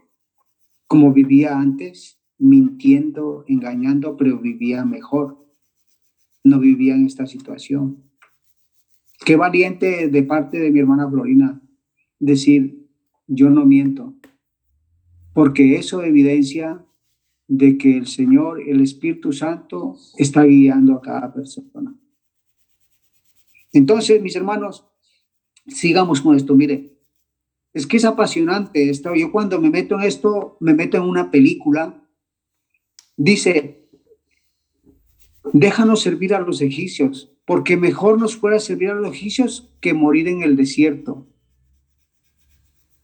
como 0.88 1.12
vivía 1.12 1.58
antes, 1.58 2.18
mintiendo, 2.38 3.46
engañando, 3.48 4.18
pero 4.18 4.40
vivía 4.40 4.86
mejor? 4.86 5.46
No 6.44 6.60
vivía 6.60 6.96
en 6.96 7.06
esta 7.06 7.26
situación. 7.26 8.04
Qué 9.26 9.36
valiente 9.36 10.10
de 10.10 10.24
parte 10.24 10.60
de 10.60 10.72
mi 10.72 10.80
hermana 10.80 11.10
Florina 11.10 11.62
decir, 12.20 12.88
yo 13.28 13.50
no 13.50 13.66
miento, 13.66 14.14
porque 15.34 15.78
eso 15.78 16.04
evidencia 16.04 16.86
de 17.48 17.78
que 17.78 17.98
el 17.98 18.08
Señor, 18.08 18.62
el 18.62 18.82
Espíritu 18.82 19.32
Santo, 19.32 19.96
está 20.18 20.44
guiando 20.44 20.94
a 20.94 21.02
cada 21.02 21.34
persona. 21.34 21.96
Entonces, 23.72 24.22
mis 24.22 24.36
hermanos, 24.36 24.88
sigamos 25.68 26.22
con 26.22 26.36
esto. 26.36 26.56
Mire, 26.56 26.98
es 27.74 27.86
que 27.86 27.98
es 27.98 28.06
apasionante 28.06 28.90
esto. 28.90 29.14
Yo 29.16 29.32
cuando 29.32 29.60
me 29.60 29.70
meto 29.70 29.96
en 29.96 30.04
esto, 30.04 30.58
me 30.62 30.74
meto 30.74 30.98
en 30.98 31.04
una 31.04 31.30
película. 31.30 32.05
Dice, 33.18 33.88
déjanos 35.54 36.02
servir 36.02 36.34
a 36.34 36.42
los 36.42 36.62
egipcios, 36.62 37.32
porque 37.46 37.78
mejor 37.78 38.20
nos 38.20 38.36
fuera 38.36 38.60
servir 38.60 38.90
a 38.90 38.96
los 38.96 39.14
egipcios 39.14 39.74
que 39.80 39.94
morir 39.94 40.28
en 40.28 40.42
el 40.42 40.56
desierto. 40.56 41.28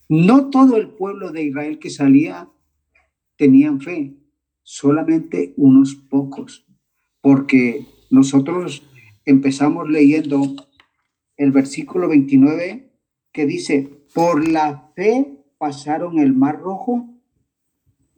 No 0.10 0.50
todo 0.50 0.76
el 0.76 0.90
pueblo 0.90 1.32
de 1.32 1.44
Israel 1.44 1.80
que 1.80 1.90
salía 1.90 2.50
tenían 3.38 3.80
fe, 3.80 4.18
solamente 4.64 5.54
unos 5.56 5.96
pocos, 5.96 6.66
porque 7.22 7.86
nosotros 8.10 8.84
empezamos 9.26 9.90
leyendo 9.90 10.56
el 11.38 11.52
versículo 11.52 12.10
29 12.10 12.92
que 13.32 13.46
dice, 13.46 14.04
por 14.14 14.48
la 14.48 14.92
fe 14.96 15.38
pasaron 15.58 16.20
el 16.20 16.34
mar 16.34 16.60
rojo 16.60 17.11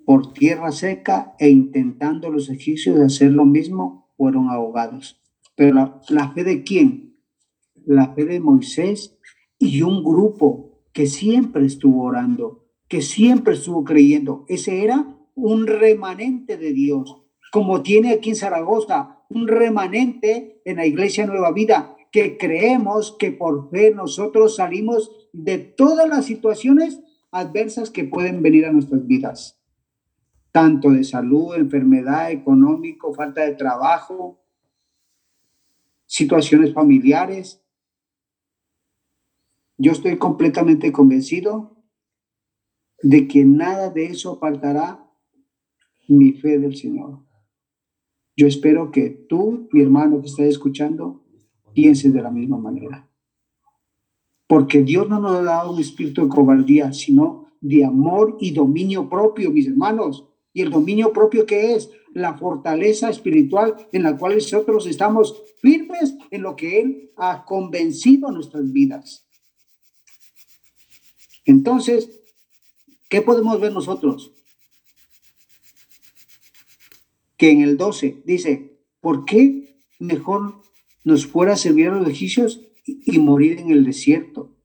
por 0.06 0.34
tierra 0.34 0.72
seca 0.72 1.36
e 1.40 1.50
intentando 1.50 2.30
los 2.30 2.50
egipcios 2.50 3.00
hacer 3.00 3.32
lo 3.32 3.46
mismo, 3.46 4.12
fueron 4.18 4.50
ahogados. 4.50 5.22
Pero 5.56 5.76
la, 5.76 6.02
la 6.10 6.32
fe 6.32 6.44
de 6.44 6.64
quién? 6.64 7.18
La 7.86 8.14
fe 8.14 8.26
de 8.26 8.40
Moisés 8.40 9.18
y 9.60 9.82
un 9.82 10.04
grupo 10.04 10.82
que 10.94 11.08
siempre 11.08 11.66
estuvo 11.66 12.04
orando, 12.04 12.66
que 12.88 13.02
siempre 13.02 13.54
estuvo 13.54 13.84
creyendo. 13.84 14.46
Ese 14.48 14.84
era 14.84 15.18
un 15.36 15.68
remanente 15.68 16.58
de 16.58 16.74
Dios, 16.74 17.24
como 17.52 17.82
tiene 17.82 18.12
aquí 18.12 18.32
en 18.32 18.36
Zaragoza 18.36 19.20
un 19.30 19.48
remanente 19.48 20.62
en 20.66 20.78
la 20.78 20.86
iglesia 20.86 21.26
Nueva 21.26 21.52
Vida, 21.52 21.96
que 22.12 22.38
creemos 22.38 23.16
que 23.18 23.32
por 23.32 23.70
fe 23.72 23.94
nosotros 23.94 24.56
salimos 24.58 25.12
de 25.34 25.58
todas 25.58 26.08
las 26.08 26.26
situaciones 26.26 27.02
adversas 27.32 27.90
que 27.90 28.04
pueden 28.04 28.44
venir 28.44 28.66
a 28.66 28.72
nuestras 28.72 29.08
vidas, 29.08 29.60
tanto 30.54 30.92
de 30.92 31.04
salud, 31.04 31.56
enfermedad, 31.56 32.32
económico, 32.32 33.12
falta 33.12 33.42
de 33.42 33.56
trabajo, 33.56 34.40
situaciones 36.06 36.72
familiares. 36.74 37.66
Yo 39.78 39.92
estoy 39.92 40.18
completamente 40.20 40.92
convencido 40.92 41.84
de 43.02 43.28
que 43.28 43.44
nada 43.46 43.90
de 43.90 44.06
eso 44.06 44.34
apartará 44.34 45.12
mi 46.08 46.34
fe 46.34 46.60
del 46.60 46.76
Señor. 46.76 47.26
Yo 48.38 48.46
espero 48.46 48.92
que 48.92 49.10
tú, 49.10 49.68
mi 49.72 49.82
hermano 49.82 50.22
que 50.22 50.28
estás 50.28 50.46
escuchando, 50.46 51.26
pienses 51.74 52.14
de 52.14 52.22
la 52.22 52.30
misma 52.30 52.60
manera. 52.60 53.10
Porque 54.46 54.84
Dios 54.84 55.10
no 55.10 55.20
nos 55.20 55.38
ha 55.38 55.42
dado 55.42 55.74
un 55.74 55.80
espíritu 55.80 56.22
de 56.22 56.30
cobardía, 56.30 56.94
sino 56.94 57.48
de 57.60 57.84
amor 57.84 58.38
y 58.40 58.52
dominio 58.52 59.10
propio, 59.10 59.50
mis 59.50 59.66
hermanos. 59.66 60.30
¿Y 60.54 60.62
el 60.62 60.70
dominio 60.70 61.12
propio 61.12 61.46
que 61.46 61.74
es? 61.74 61.90
La 62.14 62.38
fortaleza 62.38 63.10
espiritual 63.10 63.88
en 63.92 64.04
la 64.04 64.16
cual 64.16 64.36
nosotros 64.36 64.86
estamos 64.86 65.42
firmes 65.62 66.16
en 66.32 66.44
lo 66.44 66.56
que 66.56 66.80
Él 66.80 67.12
ha 67.18 67.44
convencido 67.44 68.28
a 68.28 68.32
nuestras 68.32 68.72
vidas. 68.72 69.28
Entonces, 71.46 72.22
¿qué 73.10 73.22
podemos 73.22 73.60
ver 73.60 73.74
nosotros? 73.74 74.34
que 77.44 77.52
en 77.52 77.62
el 77.62 77.76
12 77.76 78.22
dice, 78.24 78.80
¿por 79.02 79.26
qué 79.26 79.76
mejor 80.00 80.62
nos 81.04 81.28
fuera 81.28 81.54
a 81.54 81.58
servir 81.58 81.90
a 81.90 81.96
los 81.96 82.08
egipcios 82.08 82.62
y, 82.86 83.20
morir 83.20 83.60
en 83.60 83.70
el 83.70 83.84
desierto? 83.84 84.56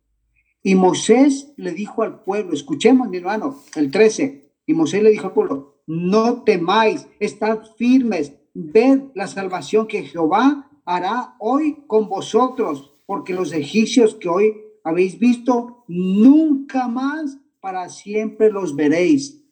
Y 0.63 0.77
Moisés 0.77 1.53
le 1.57 1.73
dijo 1.73 2.05
al 2.05 2.23
pueblo, 2.23 2.53
escuchemos 2.53 3.09
mi 3.09 3.17
hermano, 3.17 3.65
el 3.75 3.91
13, 3.91 4.53
y 4.65 4.75
Moisés 4.75 5.03
le 5.03 5.11
dijo 5.11 5.27
al 5.27 5.33
pueblo, 5.33 5.78
no 5.89 6.43
temáis, 6.43 7.09
estad 7.19 7.63
firmes, 7.79 8.35
ved 8.53 9.05
la 9.15 9.27
salvación 9.27 9.87
que 9.87 10.03
Jehová 10.03 10.71
hará 10.85 11.35
hoy 11.39 11.83
con 11.87 12.09
vosotros, 12.09 12.93
porque 13.07 13.33
los 13.33 13.53
egipcios 13.53 14.15
que 14.15 14.29
hoy 14.29 14.55
habéis 14.85 15.19
visto, 15.19 15.85
nunca 15.89 16.89
más 16.89 17.39
para 17.61 17.89
siempre 17.89 18.53
los 18.53 18.77
veréis. 18.77 19.43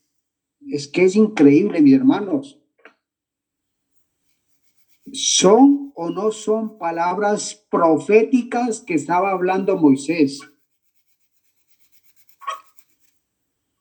Es 0.60 0.86
que 0.86 1.04
es 1.04 1.16
increíble, 1.16 1.80
mis 1.80 1.94
hermanos. 1.94 2.58
¿Son 5.12 5.90
o 5.94 6.10
no 6.10 6.32
son 6.32 6.76
palabras 6.76 7.64
proféticas 7.70 8.80
que 8.80 8.92
estaba 8.92 9.30
hablando 9.30 9.78
Moisés? 9.78 10.40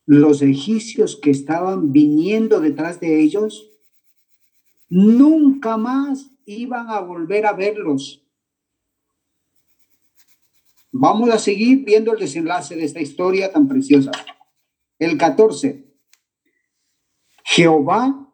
Los 0.06 0.42
egipcios 0.42 1.16
que 1.16 1.32
estaban 1.32 1.92
viniendo 1.92 2.60
detrás 2.60 3.00
de 3.00 3.22
ellos 3.22 3.72
nunca 4.90 5.78
más 5.78 6.30
iban 6.46 6.90
a 6.90 7.00
volver 7.00 7.46
a 7.46 7.54
verlos. 7.54 8.24
Vamos 10.92 11.30
a 11.30 11.40
seguir 11.40 11.84
viendo 11.84 12.14
el 12.14 12.20
desenlace 12.20 12.76
de 12.76 12.86
esta 12.86 13.02
historia 13.02 13.52
tan 13.52 13.68
preciosa. 13.68 14.12
El 15.00 15.18
14. 15.18 15.84
Jehová 17.44 18.32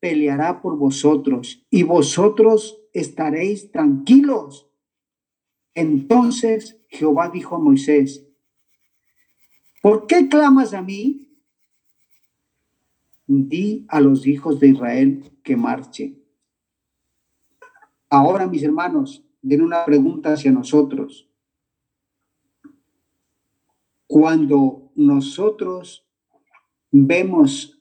peleará 0.00 0.60
por 0.60 0.76
vosotros 0.76 1.64
y 1.70 1.84
vosotros 1.84 2.80
estaréis 2.92 3.70
tranquilos. 3.70 4.68
Entonces 5.74 6.80
Jehová 6.88 7.30
dijo 7.30 7.56
a 7.56 7.60
Moisés, 7.60 8.26
¿por 9.82 10.06
qué 10.06 10.28
clamas 10.30 10.72
a 10.72 10.80
mí? 10.80 11.22
di 13.26 13.86
a 13.88 14.00
los 14.00 14.26
hijos 14.26 14.60
de 14.60 14.68
Israel 14.68 15.32
que 15.42 15.56
marchen. 15.56 16.22
Ahora, 18.10 18.46
mis 18.46 18.62
hermanos, 18.62 19.24
den 19.40 19.62
una 19.62 19.84
pregunta 19.84 20.32
hacia 20.32 20.52
nosotros. 20.52 21.28
Cuando 24.06 24.92
nosotros 24.94 26.06
vemos 26.90 27.80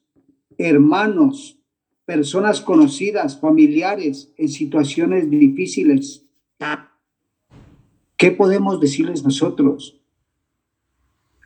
hermanos, 0.58 1.60
personas 2.06 2.62
conocidas, 2.62 3.40
familiares 3.40 4.34
en 4.38 4.48
situaciones 4.48 5.30
difíciles, 5.30 6.26
¿qué 8.16 8.32
podemos 8.32 8.80
decirles 8.80 9.24
nosotros? 9.24 10.01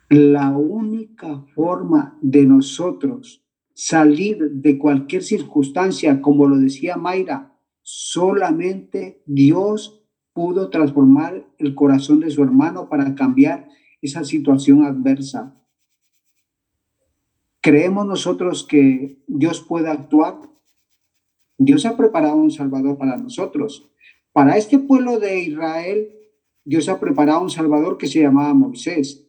La 0.08 0.56
única 0.56 1.40
forma 1.54 2.16
de 2.22 2.46
nosotros 2.46 3.44
salir 3.74 4.38
de 4.52 4.78
cualquier 4.78 5.24
circunstancia, 5.24 6.22
como 6.22 6.46
lo 6.46 6.56
decía 6.58 6.96
Mayra, 6.96 7.58
solamente 7.82 9.22
Dios 9.26 10.04
pudo 10.32 10.70
transformar 10.70 11.46
el 11.58 11.74
corazón 11.74 12.20
de 12.20 12.30
su 12.30 12.42
hermano 12.44 12.88
para 12.88 13.16
cambiar 13.16 13.68
esa 14.00 14.22
situación 14.22 14.84
adversa. 14.84 15.56
¿Creemos 17.60 18.06
nosotros 18.06 18.64
que 18.64 19.24
Dios 19.26 19.60
puede 19.60 19.90
actuar? 19.90 20.38
Dios 21.58 21.84
ha 21.84 21.96
preparado 21.96 22.36
un 22.36 22.52
Salvador 22.52 22.96
para 22.96 23.16
nosotros. 23.16 23.90
Para 24.32 24.56
este 24.56 24.78
pueblo 24.78 25.18
de 25.18 25.42
Israel, 25.42 26.12
Dios 26.64 26.88
ha 26.88 27.00
preparado 27.00 27.40
un 27.42 27.50
Salvador 27.50 27.98
que 27.98 28.06
se 28.06 28.20
llamaba 28.20 28.54
Moisés. 28.54 29.25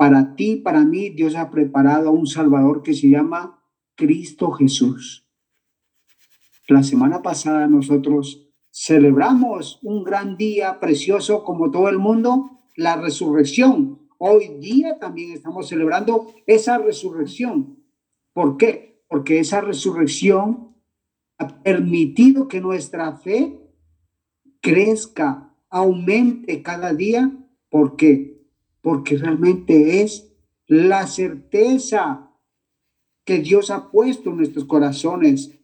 Para 0.00 0.34
ti, 0.34 0.56
para 0.56 0.82
mí, 0.82 1.10
Dios 1.10 1.36
ha 1.36 1.50
preparado 1.50 2.10
un 2.10 2.26
Salvador 2.26 2.82
que 2.82 2.94
se 2.94 3.10
llama 3.10 3.62
Cristo 3.96 4.50
Jesús. 4.50 5.28
La 6.68 6.82
semana 6.82 7.20
pasada 7.20 7.66
nosotros 7.66 8.50
celebramos 8.70 9.78
un 9.82 10.02
gran 10.02 10.38
día 10.38 10.80
precioso 10.80 11.44
como 11.44 11.70
todo 11.70 11.90
el 11.90 11.98
mundo, 11.98 12.62
la 12.76 12.96
resurrección. 12.96 14.08
Hoy 14.16 14.56
día 14.58 14.98
también 14.98 15.32
estamos 15.32 15.68
celebrando 15.68 16.32
esa 16.46 16.78
resurrección. 16.78 17.84
¿Por 18.32 18.56
qué? 18.56 19.04
Porque 19.06 19.38
esa 19.38 19.60
resurrección 19.60 20.76
ha 21.36 21.62
permitido 21.62 22.48
que 22.48 22.62
nuestra 22.62 23.18
fe 23.18 23.60
crezca, 24.62 25.54
aumente 25.68 26.62
cada 26.62 26.94
día. 26.94 27.30
¿Por 27.68 27.96
qué? 27.96 28.39
Porque 28.82 29.16
realmente 29.16 30.02
es 30.02 30.32
la 30.66 31.06
certeza 31.06 32.30
que 33.24 33.38
Dios 33.38 33.70
ha 33.70 33.90
puesto 33.90 34.30
en 34.30 34.38
nuestros 34.38 34.64
corazones, 34.64 35.58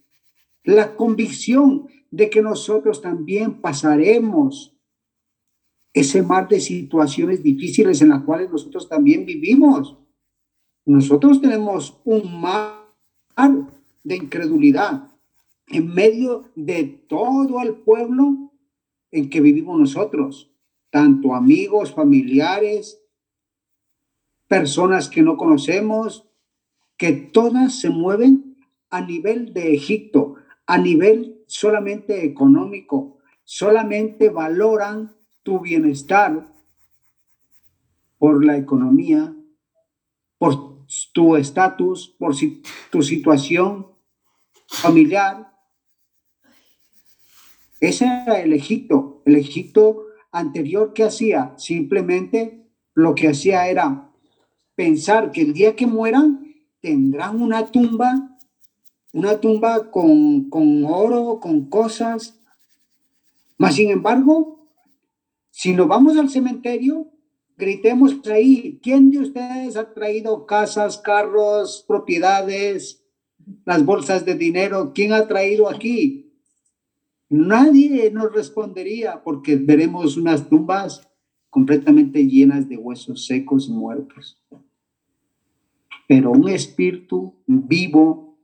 la 0.64 0.96
convicción 0.96 1.88
de 2.11 2.31
que 2.31 2.42
nosotros 2.42 3.00
también 3.00 3.61
pasaremos 3.61 4.76
ese 5.92 6.22
mar 6.22 6.48
de 6.48 6.61
situaciones 6.61 7.42
difíciles 7.42 8.02
en 8.02 8.11
las 8.11 8.22
cuales 8.22 8.50
nosotros 8.50 8.88
también 8.88 9.24
vivimos. 9.24 9.96
Nosotros 10.85 11.40
tenemos 11.40 12.00
un 12.05 12.40
mar 12.40 12.87
de 14.05 14.16
incredulidad 14.16 15.11
en 15.68 15.92
medio 15.92 16.50
de 16.55 16.85
todo 16.85 17.61
el 17.62 17.76
pueblo 17.76 18.52
en 19.11 19.31
que 19.31 19.40
vivimos 19.40 19.79
nosotros, 19.79 20.52
tanto 20.90 21.35
amigos, 21.35 21.92
familiares, 21.92 23.02
personas 24.48 25.09
que 25.09 25.22
no 25.22 25.37
conocemos, 25.37 26.28
que 26.96 27.12
todas 27.12 27.80
se 27.80 27.90
mueven 27.90 28.56
a 28.90 29.00
nivel 29.00 29.52
de 29.52 29.74
Egipto, 29.74 30.37
a 30.66 30.78
nivel 30.78 31.42
solamente 31.46 32.24
económico, 32.24 33.18
solamente 33.44 34.30
valoran 34.30 35.14
tu 35.42 35.61
bienestar 35.61 36.52
por 38.18 38.44
la 38.44 38.56
economía, 38.56 39.35
por 40.38 40.87
tu 41.12 41.37
estatus, 41.37 42.14
por 42.18 42.35
tu 42.90 43.02
situación 43.02 43.87
familiar. 44.68 45.52
Ese 47.80 48.06
era 48.06 48.40
el 48.40 48.52
Egipto. 48.52 49.22
El 49.26 49.37
Egipto 49.37 50.06
anterior 50.32 50.92
que 50.92 51.04
hacía, 51.04 51.54
simplemente 51.56 52.66
lo 52.94 53.14
que 53.14 53.28
hacía 53.28 53.68
era 53.68 54.05
pensar 54.76 55.32
que 55.32 55.40
el 55.40 55.52
día 55.54 55.74
que 55.74 55.86
mueran 55.86 56.54
tendrán 56.80 57.42
una 57.42 57.66
tumba, 57.66 58.38
una 59.12 59.40
tumba 59.40 59.90
con, 59.90 60.48
con 60.50 60.84
oro, 60.84 61.40
con 61.40 61.68
cosas. 61.68 62.38
Mas, 63.56 63.74
sin 63.74 63.90
embargo, 63.90 64.68
si 65.50 65.72
nos 65.72 65.88
vamos 65.88 66.16
al 66.18 66.28
cementerio, 66.28 67.10
gritemos 67.56 68.14
ahí, 68.26 68.78
¿quién 68.82 69.10
de 69.10 69.20
ustedes 69.20 69.76
ha 69.76 69.94
traído 69.94 70.44
casas, 70.44 70.98
carros, 70.98 71.82
propiedades, 71.88 73.02
las 73.64 73.84
bolsas 73.84 74.26
de 74.26 74.34
dinero? 74.34 74.92
¿Quién 74.94 75.14
ha 75.14 75.26
traído 75.26 75.70
aquí? 75.70 76.34
Nadie 77.30 78.10
nos 78.10 78.32
respondería 78.32 79.22
porque 79.24 79.56
veremos 79.56 80.18
unas 80.18 80.48
tumbas 80.48 81.08
completamente 81.48 82.24
llenas 82.26 82.68
de 82.68 82.76
huesos 82.76 83.24
secos 83.24 83.68
y 83.68 83.72
muertos 83.72 84.38
pero 86.06 86.30
un 86.30 86.48
espíritu 86.48 87.34
vivo 87.46 88.38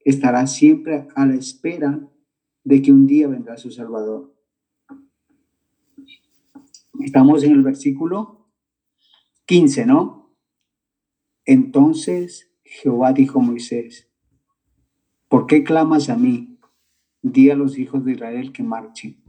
estará 0.00 0.46
siempre 0.46 1.08
a 1.14 1.26
la 1.26 1.34
espera 1.34 2.00
de 2.64 2.82
que 2.82 2.92
un 2.92 3.06
día 3.06 3.28
vendrá 3.28 3.56
su 3.56 3.70
Salvador. 3.70 4.34
Estamos 7.00 7.42
en 7.44 7.52
el 7.52 7.62
versículo 7.62 8.48
15, 9.46 9.86
¿no? 9.86 10.36
Entonces 11.44 12.52
Jehová 12.64 13.12
dijo 13.12 13.40
a 13.40 13.42
Moisés, 13.42 14.08
¿por 15.28 15.46
qué 15.46 15.64
clamas 15.64 16.08
a 16.10 16.16
mí? 16.16 16.58
Di 17.22 17.50
a 17.50 17.56
los 17.56 17.78
hijos 17.78 18.04
de 18.04 18.12
Israel 18.12 18.52
que 18.52 18.62
marchen. 18.62 19.22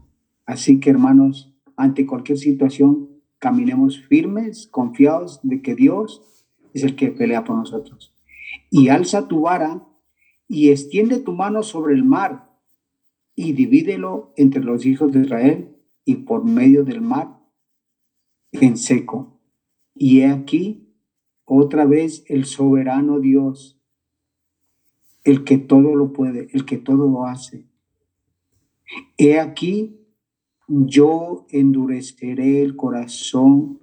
Así 0.45 0.80
que 0.80 0.89
hermanos, 0.89 1.56
ante 1.76 2.06
cualquier 2.06 2.38
situación, 2.38 3.10
caminemos 3.39 4.02
firmes, 4.02 4.67
confiados 4.67 5.39
de 5.43 5.62
que 5.62 5.76
Dios 5.76 6.43
es 6.74 6.84
el 6.84 6.96
que 6.96 7.12
pelea 7.12 7.44
por 7.44 7.56
nosotros. 7.56 8.14
Y 8.70 8.90
alza 8.90 9.28
tu 9.28 9.42
vara 9.42 9.88
y 10.48 10.70
extiende 10.70 11.20
tu 11.20 11.34
mano 11.34 11.64
sobre 11.64 11.94
el 11.94 12.04
mar 12.04 12.52
y 13.36 13.54
divídelo 13.54 14.34
entre 14.38 14.64
los 14.64 14.86
hijos 14.86 15.12
de 15.12 15.22
Israel 15.22 15.76
y 16.06 16.16
por 16.18 16.46
medio 16.46 16.84
del 16.84 17.02
mar 17.02 17.40
en 18.52 18.78
seco. 18.78 19.40
Y 19.96 20.22
he 20.22 20.28
aquí 20.28 20.94
otra 21.46 21.86
vez 21.86 22.24
el 22.28 22.46
soberano 22.46 23.20
Dios, 23.20 23.80
el 25.24 25.44
que 25.44 25.58
todo 25.58 25.96
lo 25.96 26.14
puede, 26.14 26.48
el 26.54 26.66
que 26.66 26.78
todo 26.78 27.08
lo 27.08 27.26
hace. 27.26 27.66
He 29.18 29.40
aquí 29.40 30.00
yo 30.68 31.46
endureceré 31.50 32.62
el 32.62 32.76
corazón 32.76 33.80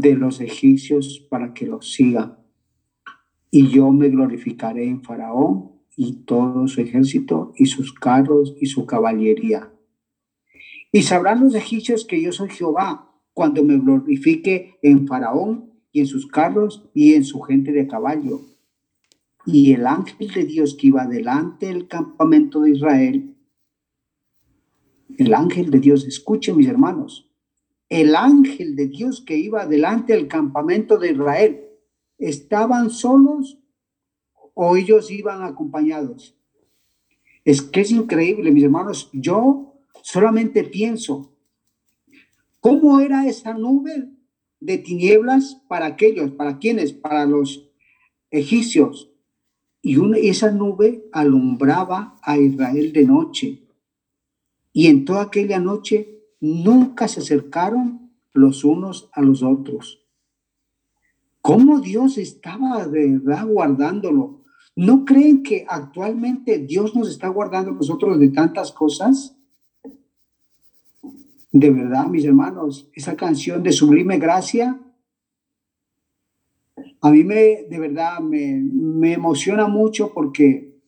de 0.00 0.16
los 0.16 0.40
egipcios 0.40 1.24
para 1.30 1.54
que 1.54 1.66
los 1.66 1.92
sigan. 1.92 2.38
Y 3.50 3.68
yo 3.68 3.92
me 3.92 4.08
glorificaré 4.08 4.88
en 4.88 5.02
Faraón 5.02 5.70
y 5.96 6.24
todo 6.24 6.66
su 6.66 6.80
ejército 6.80 7.52
y 7.56 7.66
sus 7.66 7.92
carros 7.92 8.56
y 8.60 8.66
su 8.66 8.86
caballería. 8.86 9.72
Y 10.90 11.02
sabrán 11.02 11.44
los 11.44 11.54
egipcios 11.54 12.04
que 12.04 12.20
yo 12.20 12.32
soy 12.32 12.50
Jehová 12.50 13.12
cuando 13.32 13.62
me 13.62 13.78
glorifique 13.78 14.78
en 14.82 15.06
Faraón 15.06 15.70
y 15.92 16.00
en 16.00 16.06
sus 16.06 16.26
carros 16.26 16.88
y 16.92 17.14
en 17.14 17.24
su 17.24 17.40
gente 17.42 17.70
de 17.70 17.86
caballo. 17.86 18.40
Y 19.46 19.72
el 19.72 19.86
ángel 19.86 20.32
de 20.32 20.44
Dios 20.44 20.74
que 20.74 20.88
iba 20.88 21.06
delante 21.06 21.66
del 21.66 21.86
campamento 21.86 22.62
de 22.62 22.72
Israel, 22.72 23.36
el 25.18 25.34
ángel 25.34 25.70
de 25.70 25.78
Dios, 25.78 26.04
escuchen 26.04 26.56
mis 26.56 26.66
hermanos, 26.66 27.30
el 27.94 28.16
ángel 28.16 28.74
de 28.74 28.88
Dios 28.88 29.20
que 29.20 29.36
iba 29.36 29.66
delante 29.66 30.14
del 30.14 30.26
campamento 30.26 30.98
de 30.98 31.12
Israel, 31.12 31.64
¿estaban 32.18 32.90
solos 32.90 33.60
o 34.52 34.76
ellos 34.76 35.12
iban 35.12 35.42
acompañados? 35.42 36.36
Es 37.44 37.62
que 37.62 37.82
es 37.82 37.92
increíble, 37.92 38.50
mis 38.50 38.64
hermanos. 38.64 39.10
Yo 39.12 39.76
solamente 40.02 40.64
pienso, 40.64 41.36
¿cómo 42.58 42.98
era 42.98 43.28
esa 43.28 43.54
nube 43.54 44.08
de 44.58 44.78
tinieblas 44.78 45.62
para 45.68 45.86
aquellos, 45.86 46.32
para 46.32 46.58
quienes, 46.58 46.92
para 46.92 47.26
los 47.26 47.70
egipcios? 48.32 49.12
Y 49.82 49.96
esa 50.28 50.50
nube 50.50 51.04
alumbraba 51.12 52.18
a 52.22 52.38
Israel 52.38 52.92
de 52.92 53.04
noche. 53.04 53.62
Y 54.72 54.88
en 54.88 55.04
toda 55.04 55.22
aquella 55.22 55.60
noche 55.60 56.13
nunca 56.44 57.08
se 57.08 57.20
acercaron 57.20 58.10
los 58.34 58.64
unos 58.64 59.08
a 59.12 59.22
los 59.22 59.42
otros. 59.42 60.04
¿Cómo 61.40 61.80
Dios 61.80 62.18
estaba 62.18 62.86
de 62.86 63.18
verdad 63.18 63.46
guardándolo? 63.46 64.42
¿No 64.76 65.06
creen 65.06 65.42
que 65.42 65.64
actualmente 65.66 66.58
Dios 66.58 66.94
nos 66.94 67.08
está 67.08 67.28
guardando 67.28 67.72
nosotros 67.72 68.18
de 68.18 68.28
tantas 68.28 68.72
cosas? 68.72 69.34
De 71.50 71.70
verdad, 71.70 72.08
mis 72.08 72.26
hermanos, 72.26 72.90
esa 72.92 73.16
canción 73.16 73.62
de 73.62 73.72
Sublime 73.72 74.18
Gracia, 74.18 74.78
a 77.00 77.10
mí 77.10 77.24
me, 77.24 77.62
de 77.70 77.78
verdad, 77.78 78.20
me, 78.20 78.60
me 78.60 79.14
emociona 79.14 79.66
mucho 79.66 80.12
porque 80.12 80.78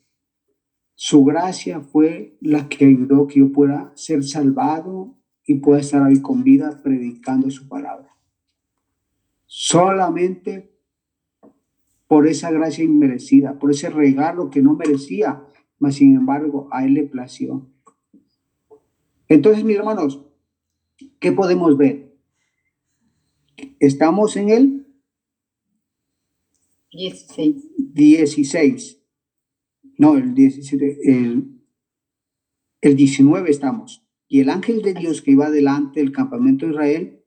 su 0.95 1.25
gracia 1.25 1.81
fue 1.81 2.37
la 2.41 2.69
que 2.69 2.87
ayudó 2.87 3.27
que 3.27 3.41
yo 3.41 3.53
pueda 3.53 3.93
ser 3.95 4.25
salvado 4.25 5.17
y 5.47 5.57
pueda 5.57 5.81
estar 5.81 6.03
ahí 6.03 6.21
con 6.21 6.43
vida 6.43 6.81
predicando 6.83 7.51
su 7.51 7.69
palabra. 7.69 8.15
Solamente 9.47 10.77
por 12.09 12.27
esa 12.27 12.51
gracia 12.51 12.85
inmerecida, 12.85 13.59
por 13.59 13.71
ese 13.71 13.91
regalo 13.91 14.51
que 14.51 14.63
no 14.63 14.75
merecía, 14.75 15.45
mas 15.79 15.97
sin 15.97 16.17
embargo 16.17 16.69
a 16.73 16.85
él 16.85 16.95
le 16.95 17.05
plació. 17.05 17.69
Entonces, 19.29 19.65
mis 19.65 19.77
hermanos, 19.77 20.25
¿qué 21.19 21.33
podemos 21.33 21.77
ver? 21.77 22.17
Estamos 23.81 24.37
en 24.37 24.51
el 24.51 24.87
16. 26.93 27.93
16. 27.95 29.03
No, 29.99 30.17
el 30.17 30.35
17, 30.35 30.99
el, 31.05 31.61
el 32.81 32.97
19 32.97 33.51
estamos. 33.51 34.06
Y 34.29 34.41
el 34.41 34.51
ángel 34.51 34.83
de 34.83 34.95
Dios 34.95 35.23
que 35.23 35.33
iba 35.33 35.51
delante 35.51 36.01
del 36.01 36.13
campamento 36.13 36.67
de 36.67 36.73
Israel 36.73 37.23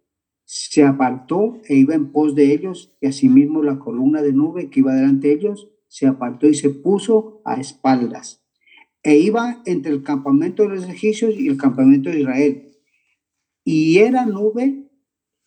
se 0.46 0.84
apartó 0.84 1.62
e 1.66 1.76
iba 1.76 1.94
en 1.94 2.12
pos 2.12 2.36
de 2.36 2.52
ellos, 2.52 2.96
y 3.00 3.08
asimismo 3.08 3.62
la 3.62 3.80
columna 3.80 4.22
de 4.22 4.34
nube 4.34 4.70
que 4.70 4.80
iba 4.80 4.96
delante 4.96 5.28
de 5.28 5.34
ellos 5.36 5.70
se 5.88 6.08
apartó 6.08 6.48
y 6.48 6.54
se 6.54 6.70
puso 6.70 7.42
a 7.46 7.60
espaldas. 7.60 8.44
E 9.04 9.18
iba 9.18 9.62
entre 9.66 9.92
el 9.92 10.04
campamento 10.04 10.64
de 10.64 10.70
los 10.70 10.90
egipcios 10.90 11.36
y 11.36 11.48
el 11.48 11.58
campamento 11.58 12.10
de 12.10 12.22
Israel. 12.22 12.72
Y 13.64 14.00
era 14.00 14.26
nube 14.26 14.90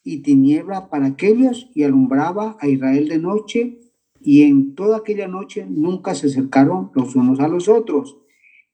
y 0.05 0.22
tiniebla 0.22 0.88
para 0.88 1.07
aquellos 1.07 1.68
y 1.74 1.82
alumbraba 1.82 2.57
a 2.61 2.68
Israel 2.68 3.09
de 3.09 3.18
noche, 3.18 3.80
y 4.20 4.42
en 4.42 4.74
toda 4.74 4.98
aquella 4.98 5.26
noche 5.26 5.66
nunca 5.68 6.14
se 6.14 6.28
acercaron 6.28 6.90
los 6.94 7.16
unos 7.16 7.40
a 7.40 7.48
los 7.48 7.68
otros. 7.68 8.18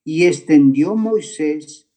Y 0.04 0.24
extendió 0.24 0.94
Moisés 0.94 1.87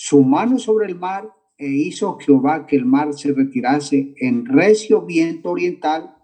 su 0.00 0.22
mano 0.22 0.60
sobre 0.60 0.86
el 0.86 0.94
mar 0.94 1.28
e 1.56 1.66
hizo 1.66 2.18
Jehová 2.18 2.68
que 2.68 2.76
el 2.76 2.84
mar 2.84 3.14
se 3.14 3.32
retirase 3.32 4.14
en 4.18 4.46
recio 4.46 5.04
viento 5.04 5.50
oriental 5.50 6.14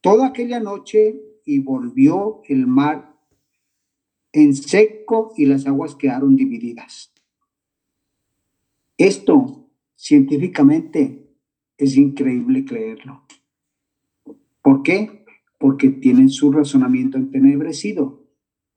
toda 0.00 0.28
aquella 0.28 0.60
noche 0.60 1.20
y 1.44 1.58
volvió 1.58 2.40
el 2.46 2.68
mar 2.68 3.16
en 4.30 4.54
seco 4.54 5.32
y 5.36 5.46
las 5.46 5.66
aguas 5.66 5.96
quedaron 5.96 6.36
divididas. 6.36 7.12
Esto 8.96 9.68
científicamente 9.96 11.34
es 11.76 11.96
increíble 11.96 12.64
creerlo. 12.64 13.26
¿Por 14.62 14.84
qué? 14.84 15.24
Porque 15.58 15.88
tienen 15.88 16.30
su 16.30 16.52
razonamiento 16.52 17.18
entenebrecido. 17.18 18.24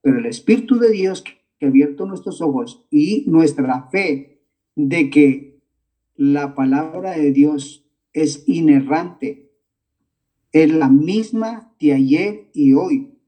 Pero 0.02 0.18
el 0.18 0.26
Espíritu 0.26 0.76
de 0.80 0.90
Dios 0.90 1.22
que 1.58 1.66
abierto 1.66 2.06
nuestros 2.06 2.40
ojos 2.40 2.86
y 2.90 3.24
nuestra 3.26 3.88
fe 3.90 4.42
de 4.74 5.10
que 5.10 5.60
la 6.14 6.54
palabra 6.54 7.12
de 7.12 7.32
Dios 7.32 7.86
es 8.12 8.44
inerrante, 8.46 9.52
es 10.52 10.72
la 10.72 10.88
misma 10.88 11.74
de 11.78 11.92
ayer 11.92 12.50
y 12.54 12.72
hoy. 12.72 13.18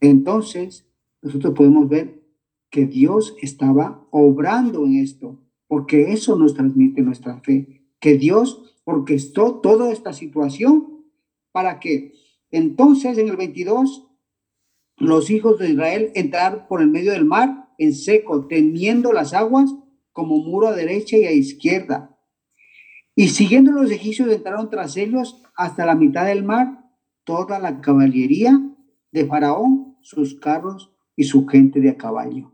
Entonces, 0.00 0.88
nosotros 1.22 1.54
podemos 1.54 1.88
ver 1.88 2.22
que 2.70 2.86
Dios 2.86 3.36
estaba 3.40 4.06
obrando 4.10 4.84
en 4.84 4.96
esto, 4.96 5.40
porque 5.68 6.12
eso 6.12 6.36
nos 6.36 6.54
transmite 6.54 7.02
nuestra 7.02 7.40
fe, 7.40 7.82
que 8.00 8.18
Dios 8.18 8.76
orquestó 8.84 9.56
toda 9.56 9.92
esta 9.92 10.12
situación 10.12 11.04
para 11.52 11.80
que 11.80 12.12
entonces 12.50 13.18
en 13.18 13.28
el 13.28 13.36
22 13.36 14.05
los 14.96 15.30
hijos 15.30 15.58
de 15.58 15.70
Israel 15.70 16.10
entraran 16.14 16.66
por 16.68 16.80
el 16.80 16.88
medio 16.88 17.12
del 17.12 17.24
mar 17.24 17.68
en 17.78 17.94
seco, 17.94 18.46
teniendo 18.46 19.12
las 19.12 19.34
aguas 19.34 19.74
como 20.12 20.38
muro 20.38 20.68
a 20.68 20.72
derecha 20.72 21.18
y 21.18 21.24
a 21.24 21.32
izquierda. 21.32 22.18
Y 23.14 23.28
siguiendo 23.28 23.72
los 23.72 23.90
egipcios 23.90 24.30
entraron 24.30 24.70
tras 24.70 24.96
ellos 24.96 25.42
hasta 25.56 25.86
la 25.86 25.94
mitad 25.94 26.26
del 26.26 26.44
mar 26.44 26.84
toda 27.24 27.58
la 27.58 27.80
caballería 27.80 28.58
de 29.10 29.26
Faraón, 29.26 29.96
sus 30.00 30.38
carros 30.38 30.92
y 31.16 31.24
su 31.24 31.46
gente 31.46 31.80
de 31.80 31.90
a 31.90 31.96
caballo. 31.96 32.52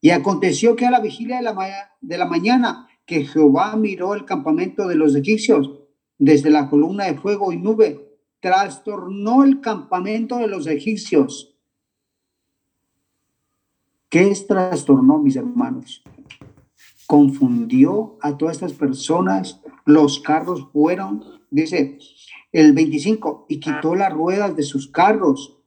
Y 0.00 0.10
aconteció 0.10 0.76
que 0.76 0.86
a 0.86 0.90
la 0.90 1.00
vigilia 1.00 1.36
de 1.36 1.42
la, 1.42 1.56
de 2.00 2.18
la 2.18 2.26
mañana 2.26 2.88
que 3.06 3.24
Jehová 3.24 3.76
miró 3.76 4.14
el 4.14 4.24
campamento 4.24 4.86
de 4.86 4.96
los 4.96 5.14
egipcios 5.14 5.70
desde 6.18 6.50
la 6.50 6.68
columna 6.68 7.04
de 7.04 7.14
fuego 7.14 7.52
y 7.52 7.56
nube, 7.56 8.07
trastornó 8.40 9.44
el 9.44 9.60
campamento 9.60 10.38
de 10.38 10.48
los 10.48 10.66
egipcios 10.66 11.58
¿Qué 14.08 14.30
es 14.30 14.46
trastornó, 14.46 15.18
mis 15.18 15.36
hermanos? 15.36 16.02
Confundió 17.06 18.16
a 18.22 18.38
todas 18.38 18.56
estas 18.56 18.72
personas, 18.72 19.60
los 19.84 20.20
carros 20.20 20.66
fueron, 20.72 21.24
dice 21.50 21.98
el 22.52 22.72
25, 22.72 23.44
y 23.50 23.60
quitó 23.60 23.94
las 23.94 24.12
ruedas 24.12 24.56
de 24.56 24.62
sus 24.62 24.88
carros 24.88 25.58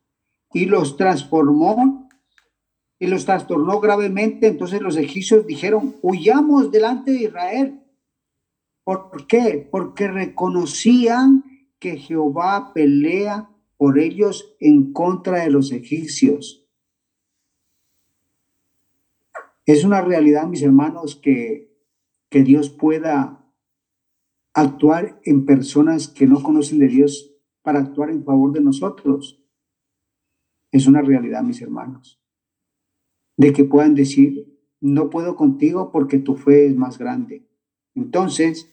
y 0.53 0.65
los 0.65 0.97
transformó 0.97 2.09
y 2.97 3.05
los 3.05 3.25
trastornó 3.25 3.79
gravemente. 3.79 4.47
Entonces 4.47 4.81
los 4.81 4.97
egipcios 4.97 5.45
dijeron, 5.45 5.95
huyamos 6.01 6.71
delante 6.71 7.11
de 7.11 7.23
Israel. 7.23 7.83
¿Por 8.83 9.27
qué? 9.27 9.67
Porque 9.71 10.07
reconocían 10.07 11.43
que 11.81 11.97
Jehová 11.97 12.73
pelea 12.73 13.49
por 13.75 13.97
ellos 13.97 14.55
en 14.59 14.93
contra 14.93 15.39
de 15.39 15.49
los 15.49 15.71
egipcios. 15.71 16.69
Es 19.65 19.83
una 19.83 20.01
realidad, 20.01 20.47
mis 20.47 20.61
hermanos, 20.61 21.15
que, 21.15 21.75
que 22.29 22.43
Dios 22.43 22.69
pueda 22.69 23.51
actuar 24.53 25.19
en 25.23 25.45
personas 25.45 26.07
que 26.07 26.27
no 26.27 26.43
conocen 26.43 26.77
de 26.77 26.87
Dios 26.87 27.33
para 27.63 27.79
actuar 27.79 28.11
en 28.11 28.23
favor 28.23 28.53
de 28.53 28.61
nosotros. 28.61 29.43
Es 30.71 30.85
una 30.85 31.01
realidad, 31.01 31.41
mis 31.41 31.63
hermanos. 31.63 32.21
De 33.37 33.53
que 33.53 33.63
puedan 33.63 33.95
decir, 33.95 34.55
no 34.81 35.09
puedo 35.09 35.35
contigo 35.35 35.91
porque 35.91 36.19
tu 36.19 36.35
fe 36.35 36.67
es 36.67 36.75
más 36.75 36.99
grande. 36.99 37.49
Entonces, 37.95 38.71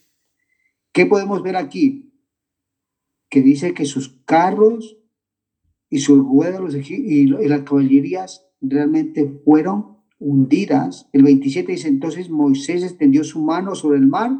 ¿qué 0.93 1.07
podemos 1.07 1.43
ver 1.43 1.57
aquí? 1.57 2.08
Que 3.29 3.43
dice 3.43 3.75
que 3.75 3.85
sus 3.85 4.21
carros 4.25 4.99
y 5.91 6.01
sus 6.01 6.19
ruedas 6.19 6.75
y 6.89 7.27
las 7.27 7.63
caballerías 7.63 8.47
realmente 8.61 9.41
fueron 9.45 9.99
hundidas. 10.19 11.09
El 11.13 11.23
27 11.23 11.73
dice, 11.73 11.89
entonces 11.89 12.31
Moisés 12.31 12.83
extendió 12.83 13.25
su 13.25 13.43
mano 13.43 13.75
sobre 13.75 13.99
el 13.99 14.07
mar 14.07 14.33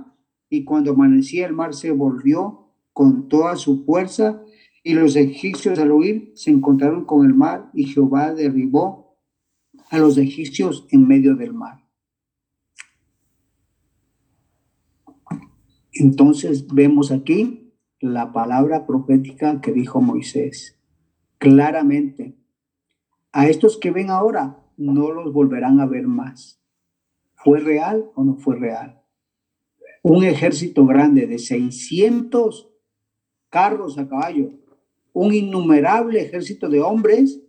y 0.51 0.65
cuando 0.65 0.93
amanecía 0.93 1.47
el 1.47 1.53
mar 1.53 1.75
se 1.75 1.91
volvió 1.91 2.73
con 2.93 3.29
toda 3.29 3.57
su 3.57 3.85
fuerza 3.85 4.43
y 4.83 4.95
los 4.95 5.17
egipcios 5.17 5.79
al 5.79 5.93
huir 5.93 6.33
se 6.35 6.51
encontraron 6.51 7.05
con 7.05 7.27
el 7.27 7.35
mar 7.35 7.71
y 7.75 7.85
Jehová 7.85 8.35
derribó 8.35 9.17
a 9.91 9.99
los 9.99 10.19
egipcios 10.19 10.87
en 10.91 11.07
medio 11.07 11.37
del 11.37 11.55
mar. 11.55 11.85
Entonces 15.93 16.67
vemos 16.67 17.11
aquí 17.11 17.68
la 18.01 18.33
palabra 18.33 18.87
profética 18.87 19.61
que 19.61 19.73
dijo 19.73 20.01
Moisés. 20.01 20.79
Claramente, 21.39 22.37
a 23.33 23.49
estos 23.49 23.79
que 23.79 23.91
ven 23.91 24.11
ahora, 24.11 24.65
no 24.77 25.11
los 25.13 25.33
volverán 25.33 25.81
a 25.81 25.87
ver 25.87 26.07
más. 26.07 26.61
¿Fue 27.35 27.61
real 27.61 28.11
o 28.15 28.25
no 28.25 28.37
fue 28.37 28.57
real? 28.57 29.03
Un 30.03 30.25
ejército 30.25 30.87
grande 30.87 31.27
de 31.27 31.39
600 31.39 32.71
carros 33.51 33.99
a 33.99 34.09
caballo, 34.09 34.53
un 35.13 35.35
innumerable 35.35 36.21
ejército 36.21 36.69
de 36.69 36.81
hombres 36.81 37.41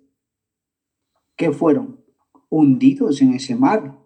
que 1.35 1.51
fueron 1.51 2.03
hundidos 2.49 3.21
en 3.21 3.33
ese 3.33 3.55
mar. 3.55 3.97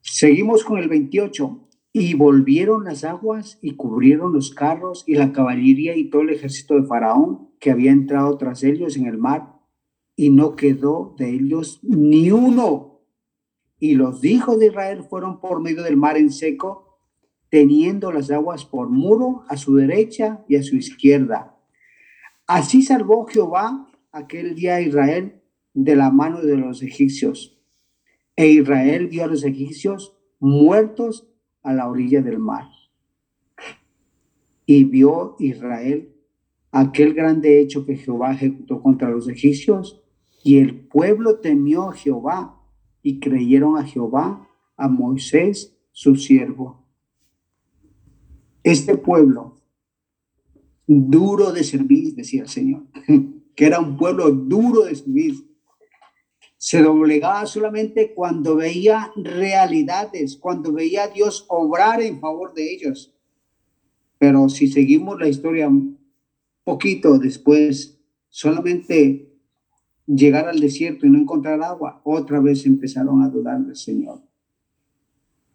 Seguimos 0.00 0.64
con 0.64 0.78
el 0.78 0.88
28. 0.88 1.69
Y 1.92 2.14
volvieron 2.14 2.84
las 2.84 3.04
aguas 3.04 3.58
y 3.62 3.74
cubrieron 3.74 4.32
los 4.32 4.54
carros 4.54 5.04
y 5.06 5.14
la 5.14 5.32
caballería 5.32 5.96
y 5.96 6.08
todo 6.08 6.22
el 6.22 6.30
ejército 6.30 6.74
de 6.74 6.86
Faraón 6.86 7.50
que 7.58 7.70
había 7.70 7.90
entrado 7.90 8.36
tras 8.38 8.62
ellos 8.62 8.96
en 8.96 9.06
el 9.06 9.18
mar 9.18 9.60
y 10.20 10.30
no 10.30 10.54
quedó 10.54 11.14
de 11.18 11.30
ellos 11.30 11.80
ni 11.82 12.30
uno. 12.30 13.00
Y 13.78 13.94
los 13.94 14.22
hijos 14.22 14.58
de 14.58 14.66
Israel 14.66 15.02
fueron 15.08 15.40
por 15.40 15.62
medio 15.62 15.82
del 15.82 15.96
mar 15.96 16.18
en 16.18 16.30
seco, 16.30 16.98
teniendo 17.48 18.12
las 18.12 18.30
aguas 18.30 18.66
por 18.66 18.90
muro 18.90 19.44
a 19.48 19.56
su 19.56 19.74
derecha 19.76 20.44
y 20.46 20.56
a 20.56 20.62
su 20.62 20.76
izquierda. 20.76 21.56
Así 22.46 22.82
salvó 22.82 23.26
Jehová 23.26 23.88
aquel 24.12 24.54
día 24.54 24.76
a 24.76 24.80
Israel 24.82 25.40
de 25.72 25.96
la 25.96 26.10
mano 26.10 26.42
de 26.42 26.56
los 26.56 26.82
egipcios. 26.82 27.58
E 28.36 28.48
Israel 28.48 29.08
vio 29.08 29.24
a 29.24 29.28
los 29.28 29.44
egipcios 29.44 30.16
muertos 30.38 31.29
a 31.62 31.72
la 31.72 31.88
orilla 31.88 32.22
del 32.22 32.38
mar. 32.38 32.68
Y 34.66 34.84
vio 34.84 35.36
Israel 35.38 36.14
aquel 36.72 37.14
grande 37.14 37.60
hecho 37.60 37.84
que 37.84 37.96
Jehová 37.96 38.32
ejecutó 38.32 38.80
contra 38.82 39.10
los 39.10 39.28
egipcios, 39.28 40.02
y 40.42 40.58
el 40.58 40.86
pueblo 40.86 41.40
temió 41.40 41.90
a 41.90 41.94
Jehová 41.94 42.62
y 43.02 43.20
creyeron 43.20 43.76
a 43.76 43.84
Jehová, 43.84 44.48
a 44.76 44.88
Moisés, 44.88 45.76
su 45.92 46.16
siervo. 46.16 46.86
Este 48.62 48.96
pueblo, 48.96 49.56
duro 50.86 51.52
de 51.52 51.64
servir, 51.64 52.14
decía 52.14 52.42
el 52.42 52.48
Señor, 52.48 52.84
que 53.54 53.66
era 53.66 53.80
un 53.80 53.96
pueblo 53.96 54.30
duro 54.30 54.84
de 54.84 54.94
servir, 54.94 55.34
se 56.62 56.82
doblegaba 56.82 57.46
solamente 57.46 58.12
cuando 58.12 58.54
veía 58.54 59.10
realidades, 59.16 60.36
cuando 60.36 60.74
veía 60.74 61.04
a 61.04 61.08
Dios 61.08 61.46
obrar 61.48 62.02
en 62.02 62.20
favor 62.20 62.52
de 62.52 62.70
ellos. 62.70 63.14
Pero 64.18 64.46
si 64.50 64.68
seguimos 64.68 65.18
la 65.18 65.28
historia 65.28 65.70
poquito 66.62 67.18
después, 67.18 67.98
solamente 68.28 69.32
llegar 70.06 70.50
al 70.50 70.60
desierto 70.60 71.06
y 71.06 71.08
no 71.08 71.20
encontrar 71.20 71.62
agua, 71.62 72.02
otra 72.04 72.40
vez 72.40 72.66
empezaron 72.66 73.22
a 73.22 73.30
dudar 73.30 73.60
del 73.60 73.76
Señor. 73.76 74.20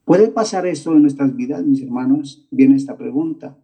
¿Puede 0.06 0.30
pasar 0.30 0.66
esto 0.66 0.92
en 0.92 1.04
nuestras 1.04 1.36
vidas, 1.36 1.64
mis 1.64 1.84
hermanos? 1.84 2.48
Viene 2.50 2.78
esta 2.78 2.98
pregunta. 2.98 3.56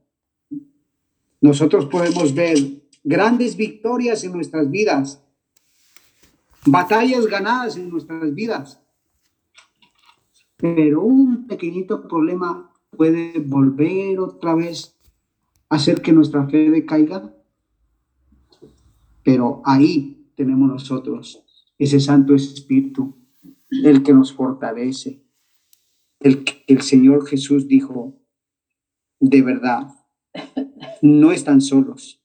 Nosotros 1.41 1.87
podemos 1.87 2.35
ver 2.35 2.83
grandes 3.03 3.57
victorias 3.57 4.23
en 4.23 4.33
nuestras 4.33 4.69
vidas, 4.69 5.23
batallas 6.65 7.25
ganadas 7.27 7.77
en 7.77 7.89
nuestras 7.89 8.33
vidas, 8.33 8.81
pero 10.57 11.01
un 11.01 11.47
pequeñito 11.47 12.07
problema 12.07 12.71
puede 12.95 13.39
volver 13.39 14.19
otra 14.19 14.53
vez 14.53 14.95
a 15.69 15.75
hacer 15.75 16.01
que 16.01 16.11
nuestra 16.11 16.47
fe 16.47 16.69
decaiga. 16.69 17.33
Pero 19.23 19.61
ahí 19.65 20.27
tenemos 20.35 20.69
nosotros 20.69 21.43
ese 21.77 21.99
Santo 21.99 22.35
Espíritu, 22.35 23.15
el 23.71 24.03
que 24.03 24.13
nos 24.13 24.33
fortalece, 24.33 25.23
el 26.19 26.43
que 26.43 26.63
el 26.67 26.81
Señor 26.81 27.25
Jesús 27.25 27.67
dijo, 27.67 28.19
de 29.19 29.41
verdad, 29.41 29.87
no 31.01 31.31
están 31.31 31.61
solos. 31.61 32.21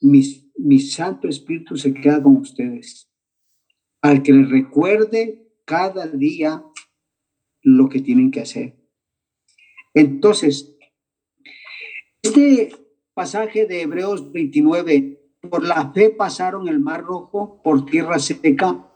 Mi, 0.00 0.52
mi 0.58 0.80
Santo 0.80 1.28
Espíritu 1.28 1.76
se 1.76 1.94
queda 1.94 2.22
con 2.22 2.36
ustedes. 2.36 3.09
Al 4.02 4.22
que 4.22 4.32
les 4.32 4.50
recuerde 4.50 5.46
cada 5.64 6.06
día 6.06 6.64
lo 7.62 7.88
que 7.88 8.00
tienen 8.00 8.30
que 8.30 8.40
hacer. 8.40 8.76
Entonces, 9.94 10.76
este 12.22 12.72
pasaje 13.14 13.66
de 13.66 13.82
Hebreos 13.82 14.32
29 14.32 15.20
por 15.48 15.64
la 15.64 15.92
fe 15.92 16.10
pasaron 16.10 16.68
el 16.68 16.80
mar 16.80 17.02
rojo 17.02 17.60
por 17.62 17.86
tierra 17.86 18.18
seca. 18.18 18.86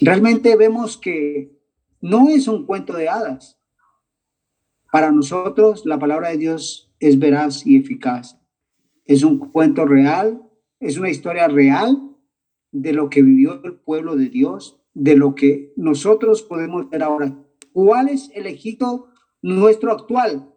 Realmente 0.00 0.56
vemos 0.56 0.96
que 0.96 1.58
no 2.00 2.28
es 2.28 2.48
un 2.48 2.66
cuento 2.66 2.94
de 2.94 3.08
hadas. 3.08 3.58
Para 4.90 5.10
nosotros 5.10 5.84
la 5.84 5.98
palabra 5.98 6.30
de 6.30 6.38
Dios 6.38 6.92
es 7.00 7.18
veraz 7.18 7.66
y 7.66 7.76
eficaz. 7.76 8.38
Es 9.04 9.22
un 9.22 9.38
cuento 9.38 9.84
real, 9.84 10.42
es 10.80 10.98
una 10.98 11.10
historia 11.10 11.48
real 11.48 12.03
de 12.74 12.92
lo 12.92 13.08
que 13.08 13.22
vivió 13.22 13.64
el 13.64 13.76
pueblo 13.76 14.16
de 14.16 14.28
Dios, 14.28 14.80
de 14.92 15.16
lo 15.16 15.34
que 15.34 15.72
nosotros 15.76 16.42
podemos 16.42 16.90
ver 16.90 17.02
ahora. 17.02 17.38
¿Cuál 17.72 18.10
es 18.10 18.30
el 18.34 18.46
Egipto 18.46 19.08
nuestro 19.40 19.90
actual? 19.90 20.50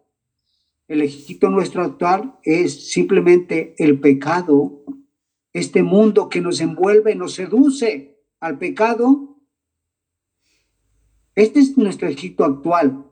el 0.88 1.02
Egipto 1.02 1.50
nuestro 1.50 1.84
actual 1.84 2.38
es 2.42 2.90
simplemente 2.90 3.74
el 3.78 4.00
pecado, 4.00 4.84
este 5.52 5.82
mundo 5.82 6.30
que 6.30 6.40
nos 6.40 6.60
envuelve, 6.60 7.14
nos 7.14 7.34
seduce 7.34 8.18
al 8.40 8.58
pecado. 8.58 9.36
Este 11.34 11.60
es 11.60 11.76
nuestro 11.76 12.08
Egipto 12.08 12.44
actual, 12.44 13.04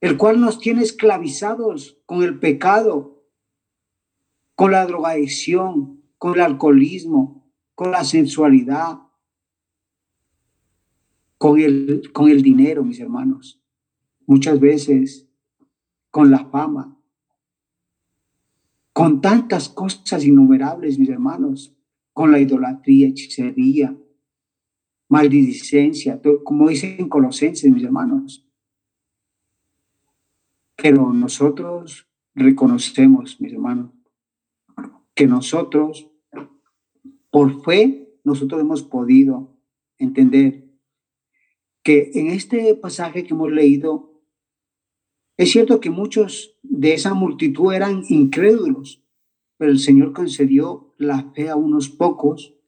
el 0.00 0.16
cual 0.16 0.40
nos 0.40 0.58
tiene 0.58 0.82
esclavizados 0.82 2.02
con 2.06 2.24
el 2.24 2.40
pecado, 2.40 3.24
con 4.56 4.72
la 4.72 4.84
drogadicción, 4.84 6.02
con 6.18 6.34
el 6.34 6.40
alcoholismo, 6.40 7.39
con 7.80 7.92
la 7.92 8.04
sensualidad, 8.04 8.98
con 11.38 11.58
el, 11.58 12.12
con 12.12 12.30
el 12.30 12.42
dinero, 12.42 12.84
mis 12.84 13.00
hermanos. 13.00 13.58
Muchas 14.26 14.60
veces 14.60 15.26
con 16.10 16.30
la 16.30 16.44
fama, 16.44 17.00
con 18.92 19.22
tantas 19.22 19.70
cosas 19.70 20.26
innumerables, 20.26 20.98
mis 20.98 21.08
hermanos, 21.08 21.74
con 22.12 22.30
la 22.30 22.38
idolatría, 22.38 23.08
hechicería, 23.08 23.96
maldicencia, 25.08 26.20
como 26.44 26.68
dicen 26.68 27.08
Colosenses, 27.08 27.72
mis 27.72 27.84
hermanos. 27.84 28.46
Pero 30.76 31.14
nosotros 31.14 32.06
reconocemos, 32.34 33.40
mis 33.40 33.54
hermanos, 33.54 33.90
que 35.14 35.26
nosotros, 35.26 36.09
por 37.30 37.62
fe, 37.62 38.18
nosotros 38.24 38.60
hemos 38.60 38.82
podido 38.82 39.56
entender 39.98 40.68
que 41.82 42.10
en 42.14 42.28
este 42.28 42.74
pasaje 42.74 43.24
que 43.24 43.34
hemos 43.34 43.50
leído 43.50 44.10
es 45.40 45.52
cierto 45.52 45.80
que 45.80 45.88
muchos 45.88 46.58
de 46.62 46.92
esa 46.92 47.14
multitud 47.14 47.72
eran 47.72 48.02
incrédulos, 48.10 49.02
pero 49.56 49.70
el 49.70 49.78
Señor 49.78 50.12
concedió 50.12 50.94
la 50.98 51.32
fe 51.32 51.48
a 51.48 51.56
unos 51.56 51.88
pocos, 51.88 52.58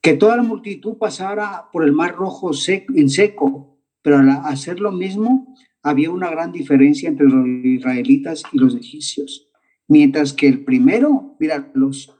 que 0.00 0.12
toda 0.12 0.36
la 0.36 0.44
multitud 0.44 0.98
pasara 0.98 1.68
por 1.72 1.82
el 1.82 1.90
mar 1.90 2.14
rojo 2.14 2.52
en 2.68 3.10
seco, 3.10 3.76
pero 4.02 4.18
al 4.18 4.28
hacer 4.28 4.78
lo 4.78 4.92
mismo 4.92 5.52
había 5.82 6.12
una 6.12 6.30
gran 6.30 6.52
diferencia 6.52 7.08
entre 7.08 7.26
los 7.26 7.44
israelitas 7.64 8.44
y 8.52 8.58
los 8.58 8.76
egipcios. 8.76 9.50
Mientras 9.88 10.32
que 10.32 10.46
el 10.46 10.62
primero, 10.62 11.34
mira, 11.40 11.72
los, 11.74 12.16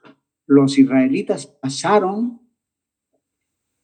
los 0.46 0.78
israelitas 0.78 1.46
pasaron, 1.46 2.40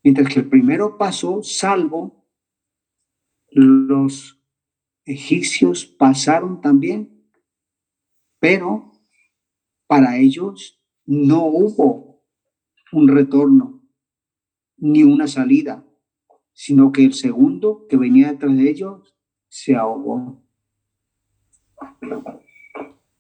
mientras 0.03 0.33
que 0.33 0.41
el 0.41 0.49
primero 0.49 0.99
pasó 0.99 1.43
salvo, 1.43 2.27
los 3.51 4.43
egipcios 5.05 5.87
pasaron 5.87 6.61
también, 6.61 7.31
pero 8.39 8.93
para 9.87 10.19
ellos 10.19 10.83
no 11.07 11.47
hubo 11.47 12.23
un 12.93 13.09
retorno 13.09 13.83
ni 14.77 15.03
una 15.03 15.27
salida, 15.27 15.85
sino 16.53 16.93
que 16.93 17.05
el 17.05 17.15
segundo 17.15 17.87
que 17.89 17.97
venía 17.97 18.33
detrás 18.33 18.57
de 18.57 18.71
ellos 18.71 19.17
se 19.49 19.75
ahogó. 19.75 20.43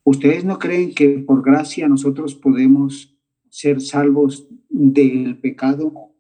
¿Ustedes 0.05 0.45
no 0.45 0.59
creen 0.59 0.95
que 0.95 1.19
por 1.19 1.43
gracia 1.43 1.89
nosotros 1.89 2.35
podemos 2.35 3.18
ser 3.51 3.81
salvos 3.81 4.49
del 4.69 5.39
pecado, 5.39 6.15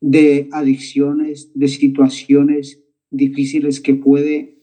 de 0.00 0.48
adicciones, 0.52 1.50
de 1.54 1.68
situaciones 1.68 2.82
difíciles 3.10 3.80
que 3.80 3.94
puede 3.94 4.62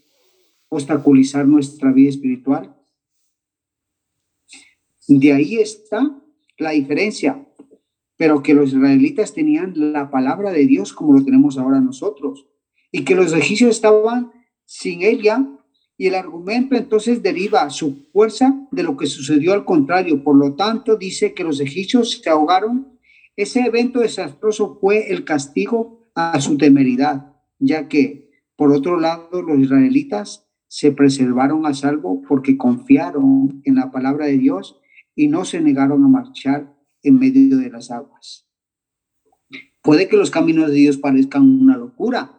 obstaculizar 0.70 1.48
nuestra 1.48 1.92
vida 1.92 2.10
espiritual. 2.10 2.76
De 5.08 5.34
ahí 5.34 5.56
está 5.56 6.22
la 6.58 6.72
diferencia, 6.72 7.48
pero 8.18 8.44
que 8.44 8.54
los 8.54 8.74
israelitas 8.74 9.34
tenían 9.34 9.74
la 9.76 10.12
palabra 10.12 10.52
de 10.52 10.66
Dios 10.66 10.94
como 10.94 11.14
lo 11.14 11.24
tenemos 11.24 11.58
ahora 11.58 11.80
nosotros, 11.80 12.46
y 12.92 13.04
que 13.04 13.16
los 13.16 13.34
egipcios 13.34 13.72
estaban 13.72 14.32
sin 14.66 15.02
ella, 15.02 15.48
y 16.00 16.08
el 16.08 16.16
argumento 16.16 16.78
entonces 16.78 17.22
deriva 17.22 17.70
su 17.70 18.08
fuerza 18.14 18.66
de 18.72 18.84
lo 18.84 18.96
que 18.96 19.06
sucedió 19.06 19.52
al 19.52 19.66
contrario. 19.66 20.24
Por 20.24 20.38
lo 20.38 20.56
tanto, 20.56 20.96
dice 20.96 21.34
que 21.34 21.44
los 21.44 21.60
egipcios 21.60 22.22
se 22.24 22.30
ahogaron. 22.30 22.98
Ese 23.36 23.60
evento 23.60 24.00
desastroso 24.00 24.78
fue 24.80 25.12
el 25.12 25.26
castigo 25.26 26.10
a 26.16 26.40
su 26.40 26.58
temeridad, 26.58 27.36
ya 27.60 27.90
que, 27.90 28.32
por 28.56 28.72
otro 28.72 28.98
lado, 28.98 29.42
los 29.42 29.60
israelitas 29.60 30.48
se 30.70 30.94
preservaron 30.94 31.66
a 31.66 31.74
salvo 31.74 32.22
porque 32.22 32.56
confiaron 32.56 33.62
en 33.66 33.76
la 33.76 33.92
palabra 33.92 34.28
de 34.28 34.38
Dios 34.38 34.80
y 35.16 35.28
no 35.28 35.44
se 35.44 35.60
negaron 35.60 36.06
a 36.06 36.08
marchar 36.08 36.78
en 37.04 37.20
medio 37.20 37.58
de 37.58 37.72
las 37.72 37.92
aguas. 37.92 38.48
Puede 39.82 40.08
que 40.08 40.16
los 40.16 40.32
caminos 40.32 40.70
de 40.70 40.76
Dios 40.76 40.96
parezcan 40.96 41.44
una 41.44 41.76
locura, 41.76 42.39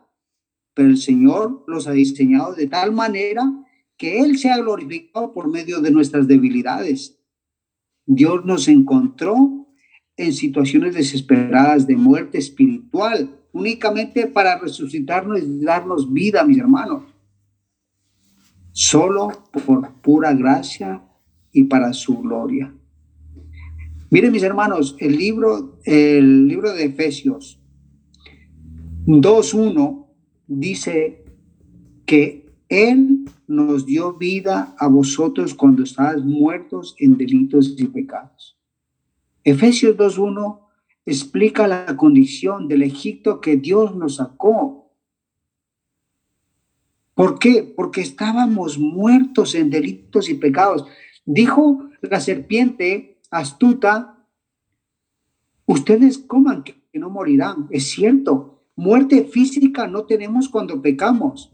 el 0.84 0.98
Señor 0.98 1.64
los 1.66 1.86
ha 1.86 1.92
diseñado 1.92 2.54
de 2.54 2.66
tal 2.66 2.92
manera 2.92 3.42
que 3.96 4.20
Él 4.20 4.38
sea 4.38 4.58
glorificado 4.58 5.32
por 5.32 5.50
medio 5.50 5.80
de 5.80 5.90
nuestras 5.90 6.26
debilidades. 6.26 7.18
Dios 8.06 8.44
nos 8.44 8.66
encontró 8.68 9.66
en 10.16 10.32
situaciones 10.32 10.94
desesperadas 10.94 11.86
de 11.86 11.96
muerte 11.96 12.38
espiritual, 12.38 13.38
únicamente 13.52 14.26
para 14.26 14.58
resucitarnos 14.58 15.40
y 15.40 15.64
darnos 15.64 16.12
vida, 16.12 16.44
mis 16.44 16.58
hermanos. 16.58 17.04
Solo 18.72 19.30
por 19.64 19.92
pura 20.00 20.32
gracia 20.34 21.02
y 21.52 21.64
para 21.64 21.92
su 21.92 22.18
gloria. 22.18 22.74
Miren, 24.10 24.32
mis 24.32 24.42
hermanos, 24.42 24.96
el 24.98 25.16
libro, 25.16 25.78
el 25.84 26.48
libro 26.48 26.72
de 26.72 26.84
Efesios 26.84 27.60
2.1 29.06 29.99
dice 30.50 31.24
que 32.06 32.50
Él 32.68 33.24
nos 33.46 33.86
dio 33.86 34.14
vida 34.14 34.74
a 34.78 34.88
vosotros 34.88 35.54
cuando 35.54 35.84
estabas 35.84 36.24
muertos 36.24 36.96
en 36.98 37.16
delitos 37.16 37.74
y 37.78 37.86
pecados. 37.86 38.58
Efesios 39.44 39.96
2.1 39.96 40.60
explica 41.06 41.68
la 41.68 41.96
condición 41.96 42.66
del 42.66 42.82
Egipto 42.82 43.40
que 43.40 43.56
Dios 43.56 43.94
nos 43.94 44.16
sacó. 44.16 44.92
¿Por 47.14 47.38
qué? 47.38 47.62
Porque 47.62 48.00
estábamos 48.00 48.76
muertos 48.78 49.54
en 49.54 49.70
delitos 49.70 50.28
y 50.28 50.34
pecados. 50.34 50.84
Dijo 51.24 51.88
la 52.00 52.20
serpiente 52.20 53.20
astuta, 53.30 54.26
ustedes 55.66 56.18
coman 56.18 56.64
que 56.64 56.74
no 56.94 57.08
morirán. 57.08 57.68
Es 57.70 57.90
cierto, 57.90 58.59
muerte 58.80 59.24
física 59.24 59.86
no 59.86 60.06
tenemos 60.06 60.48
cuando 60.48 60.80
pecamos, 60.80 61.52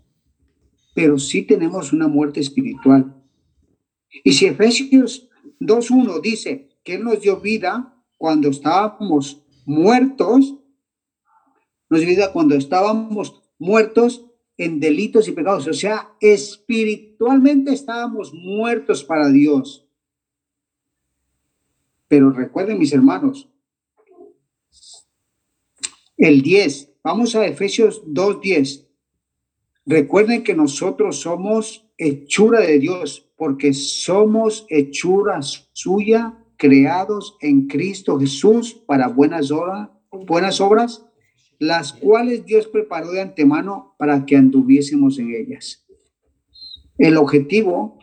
pero 0.95 1.19
sí 1.19 1.43
tenemos 1.43 1.93
una 1.93 2.07
muerte 2.07 2.39
espiritual. 2.39 3.21
Y 4.23 4.33
si 4.33 4.47
Efesios 4.47 5.29
2.1 5.59 6.21
dice 6.21 6.69
que 6.85 6.95
Él 6.95 7.03
nos 7.03 7.21
dio 7.21 7.41
vida 7.41 8.01
cuando 8.17 8.49
estábamos 8.49 9.43
muertos, 9.65 10.55
nos 11.91 12.01
dio 12.01 12.09
vida 12.09 12.33
cuando 12.33 12.55
estábamos 12.55 13.43
muertos 13.59 14.25
en 14.57 14.79
delitos 14.79 15.27
y 15.27 15.33
pecados, 15.33 15.67
o 15.67 15.75
sea, 15.75 16.13
espiritualmente 16.21 17.73
estábamos 17.73 18.33
muertos 18.33 19.03
para 19.03 19.31
Dios. 19.31 19.85
Pero 22.07 22.31
recuerden, 22.31 22.79
mis 22.79 22.93
hermanos, 22.93 23.49
el 26.17 26.41
10, 26.41 26.96
vamos 27.07 27.37
a 27.37 27.47
Efesios 27.47 28.05
2.10. 28.05 28.85
Recuerden 29.87 30.43
que 30.43 30.57
nosotros 30.57 31.21
somos 31.21 31.89
hechura 31.97 32.59
de 32.63 32.81
Dios, 32.81 33.31
porque 33.37 33.75
somos 33.75 34.67
hechura 34.71 35.41
suya, 35.41 36.37
creados 36.57 37.37
en 37.41 37.69
Cristo 37.69 38.19
Jesús 38.19 38.75
para 38.75 39.07
buenas 39.07 39.53
obras, 39.53 39.89
buenas 40.11 40.61
obras, 40.61 41.07
las 41.61 41.93
cuales 41.93 42.45
Dios 42.45 42.67
preparó 42.67 43.13
de 43.13 43.21
antemano 43.21 43.95
para 43.99 44.27
que 44.27 44.35
anduviésemos 44.35 45.21
en 45.21 45.33
ellas. 45.33 45.87
El 46.99 47.19
objetivo 47.19 48.01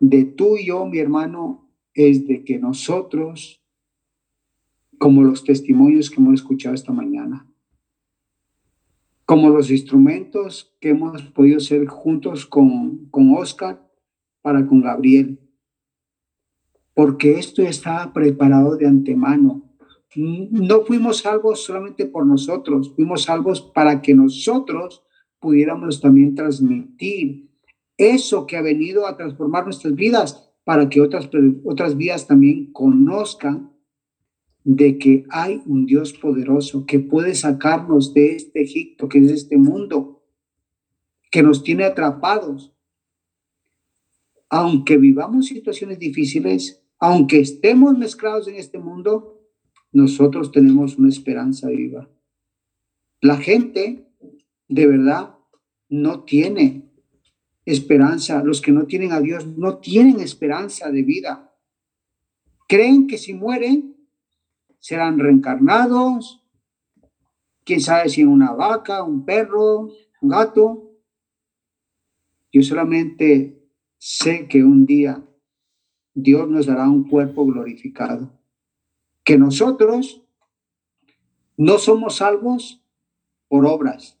de 0.00 0.24
tú 0.24 0.56
y 0.56 0.66
yo, 0.66 0.84
mi 0.84 0.98
hermano, 0.98 1.70
es 1.94 2.26
de 2.26 2.42
que 2.42 2.58
nosotros, 2.58 3.62
como 4.98 5.22
los 5.22 5.44
testimonios 5.44 6.10
que 6.10 6.16
hemos 6.16 6.34
escuchado 6.34 6.74
esta 6.74 6.92
mañana, 6.92 7.46
como 9.30 9.48
los 9.48 9.70
instrumentos 9.70 10.74
que 10.80 10.88
hemos 10.88 11.22
podido 11.22 11.60
ser 11.60 11.86
juntos 11.86 12.44
con, 12.46 13.06
con 13.12 13.32
Oscar 13.36 13.80
para 14.42 14.66
con 14.66 14.80
Gabriel, 14.80 15.38
porque 16.94 17.38
esto 17.38 17.62
estaba 17.62 18.12
preparado 18.12 18.76
de 18.76 18.88
antemano. 18.88 19.62
No 20.16 20.80
fuimos 20.80 21.18
salvos 21.18 21.62
solamente 21.62 22.06
por 22.06 22.26
nosotros, 22.26 22.92
fuimos 22.96 23.22
salvos 23.22 23.60
para 23.62 24.02
que 24.02 24.16
nosotros 24.16 25.04
pudiéramos 25.38 26.00
también 26.00 26.34
transmitir 26.34 27.52
eso 27.96 28.48
que 28.48 28.56
ha 28.56 28.62
venido 28.62 29.06
a 29.06 29.16
transformar 29.16 29.62
nuestras 29.62 29.94
vidas 29.94 30.50
para 30.64 30.88
que 30.88 31.00
otras, 31.00 31.30
otras 31.64 31.96
vidas 31.96 32.26
también 32.26 32.72
conozcan 32.72 33.69
de 34.64 34.98
que 34.98 35.24
hay 35.30 35.62
un 35.66 35.86
Dios 35.86 36.12
poderoso 36.12 36.84
que 36.86 37.00
puede 37.00 37.34
sacarnos 37.34 38.12
de 38.12 38.36
este 38.36 38.62
Egipto, 38.62 39.08
que 39.08 39.18
es 39.18 39.30
este 39.30 39.56
mundo, 39.56 40.22
que 41.30 41.42
nos 41.42 41.62
tiene 41.62 41.84
atrapados. 41.84 42.72
Aunque 44.48 44.96
vivamos 44.96 45.46
situaciones 45.46 45.98
difíciles, 45.98 46.82
aunque 46.98 47.40
estemos 47.40 47.96
mezclados 47.96 48.48
en 48.48 48.56
este 48.56 48.78
mundo, 48.78 49.40
nosotros 49.92 50.52
tenemos 50.52 50.98
una 50.98 51.08
esperanza 51.08 51.68
viva. 51.68 52.10
La 53.20 53.36
gente 53.36 54.08
de 54.68 54.86
verdad 54.86 55.36
no 55.88 56.24
tiene 56.24 56.90
esperanza. 57.64 58.42
Los 58.44 58.60
que 58.60 58.72
no 58.72 58.86
tienen 58.86 59.12
a 59.12 59.20
Dios 59.20 59.46
no 59.46 59.78
tienen 59.78 60.20
esperanza 60.20 60.90
de 60.90 61.02
vida. 61.02 61.54
Creen 62.68 63.06
que 63.06 63.18
si 63.18 63.34
mueren 63.34 63.96
serán 64.80 65.18
reencarnados, 65.18 66.44
quién 67.64 67.80
sabe 67.80 68.08
si 68.08 68.24
una 68.24 68.52
vaca, 68.52 69.04
un 69.04 69.24
perro, 69.24 69.90
un 70.20 70.28
gato. 70.28 70.90
Yo 72.52 72.62
solamente 72.62 73.62
sé 73.98 74.48
que 74.48 74.64
un 74.64 74.86
día 74.86 75.24
Dios 76.14 76.48
nos 76.48 76.66
dará 76.66 76.88
un 76.88 77.08
cuerpo 77.08 77.46
glorificado. 77.46 78.32
Que 79.22 79.38
nosotros 79.38 80.26
no 81.56 81.78
somos 81.78 82.16
salvos 82.16 82.84
por 83.46 83.66
obras, 83.66 84.18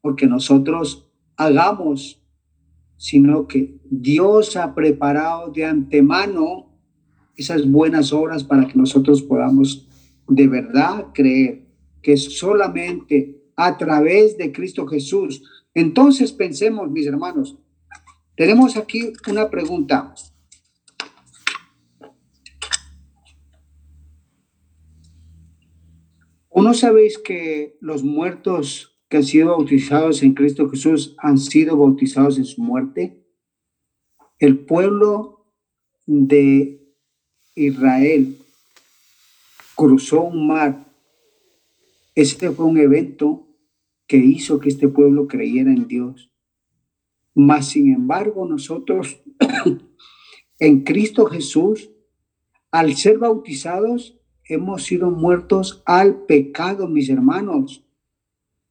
porque 0.00 0.26
nosotros 0.26 1.08
hagamos 1.36 2.18
sino 2.98 3.46
que 3.46 3.80
Dios 3.88 4.56
ha 4.56 4.74
preparado 4.74 5.50
de 5.52 5.64
antemano 5.64 6.66
esas 7.36 7.70
buenas 7.70 8.12
obras 8.12 8.42
para 8.42 8.66
que 8.66 8.76
nosotros 8.76 9.22
podamos 9.22 9.87
de 10.28 10.46
verdad 10.46 11.08
creer 11.12 11.66
que 12.02 12.16
solamente 12.16 13.42
a 13.56 13.76
través 13.76 14.36
de 14.38 14.52
Cristo 14.52 14.86
Jesús. 14.86 15.42
Entonces 15.74 16.32
pensemos, 16.32 16.90
mis 16.90 17.06
hermanos, 17.06 17.58
tenemos 18.36 18.76
aquí 18.76 19.12
una 19.28 19.50
pregunta. 19.50 20.14
¿O 26.48 26.62
no 26.62 26.74
sabéis 26.74 27.18
que 27.18 27.76
los 27.80 28.02
muertos 28.02 28.98
que 29.08 29.16
han 29.16 29.24
sido 29.24 29.48
bautizados 29.48 30.22
en 30.22 30.34
Cristo 30.34 30.68
Jesús 30.68 31.14
han 31.18 31.38
sido 31.38 31.76
bautizados 31.76 32.38
en 32.38 32.44
su 32.44 32.62
muerte. 32.62 33.24
El 34.38 34.58
pueblo 34.60 35.46
de 36.06 36.94
Israel 37.54 38.36
cruzó 39.78 40.22
un 40.22 40.48
mar. 40.48 40.92
Este 42.16 42.50
fue 42.50 42.66
un 42.66 42.78
evento 42.78 43.46
que 44.08 44.16
hizo 44.16 44.58
que 44.58 44.70
este 44.70 44.88
pueblo 44.88 45.28
creyera 45.28 45.70
en 45.70 45.86
Dios. 45.86 46.32
Mas, 47.32 47.68
sin 47.68 47.94
embargo, 47.94 48.44
nosotros 48.44 49.22
en 50.58 50.82
Cristo 50.82 51.26
Jesús, 51.26 51.92
al 52.72 52.96
ser 52.96 53.18
bautizados, 53.18 54.18
hemos 54.46 54.82
sido 54.82 55.12
muertos 55.12 55.80
al 55.86 56.24
pecado, 56.24 56.88
mis 56.88 57.08
hermanos. 57.08 57.86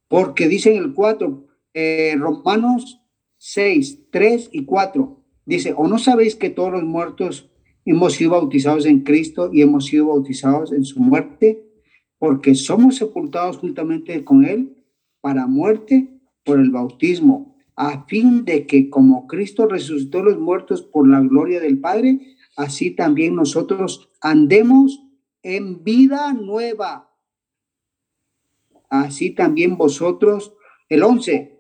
Porque 0.10 0.50
dice 0.50 0.76
en 0.76 0.84
el 0.84 0.94
4, 0.94 1.48
eh, 1.74 2.16
Romanos 2.20 3.00
6, 3.38 4.10
3 4.12 4.50
y 4.52 4.66
4, 4.66 5.24
dice, 5.46 5.74
¿o 5.78 5.88
no 5.88 6.00
sabéis 6.00 6.36
que 6.36 6.50
todos 6.50 6.74
los 6.74 6.84
muertos 6.84 7.50
hemos 7.92 8.14
sido 8.14 8.32
bautizados 8.32 8.86
en 8.86 9.02
Cristo 9.02 9.50
y 9.52 9.62
hemos 9.62 9.86
sido 9.86 10.08
bautizados 10.08 10.72
en 10.72 10.84
su 10.84 11.00
muerte? 11.00 11.64
Porque 12.18 12.56
somos 12.56 12.96
sepultados 12.98 13.58
juntamente 13.58 14.24
con 14.24 14.46
Él 14.46 14.84
para 15.22 15.48
muerte 15.48 16.10
por 16.44 16.60
el 16.60 16.72
bautismo, 16.72 17.56
a 17.76 18.06
fin 18.06 18.46
de 18.46 18.66
que 18.66 18.90
como 18.90 19.28
Cristo 19.28 19.68
resucitó 19.68 20.24
los 20.24 20.40
muertos 20.40 20.82
por 20.82 21.08
la 21.08 21.20
gloria 21.22 21.60
del 21.60 21.80
Padre, 21.80 22.36
así 22.56 22.92
también 22.92 23.36
nosotros 23.36 24.10
andemos 24.22 25.04
en 25.44 25.84
vida 25.84 26.34
nueva 26.34 27.08
así 28.90 29.32
también 29.32 29.78
vosotros, 29.78 30.54
el 30.90 31.04
11, 31.04 31.60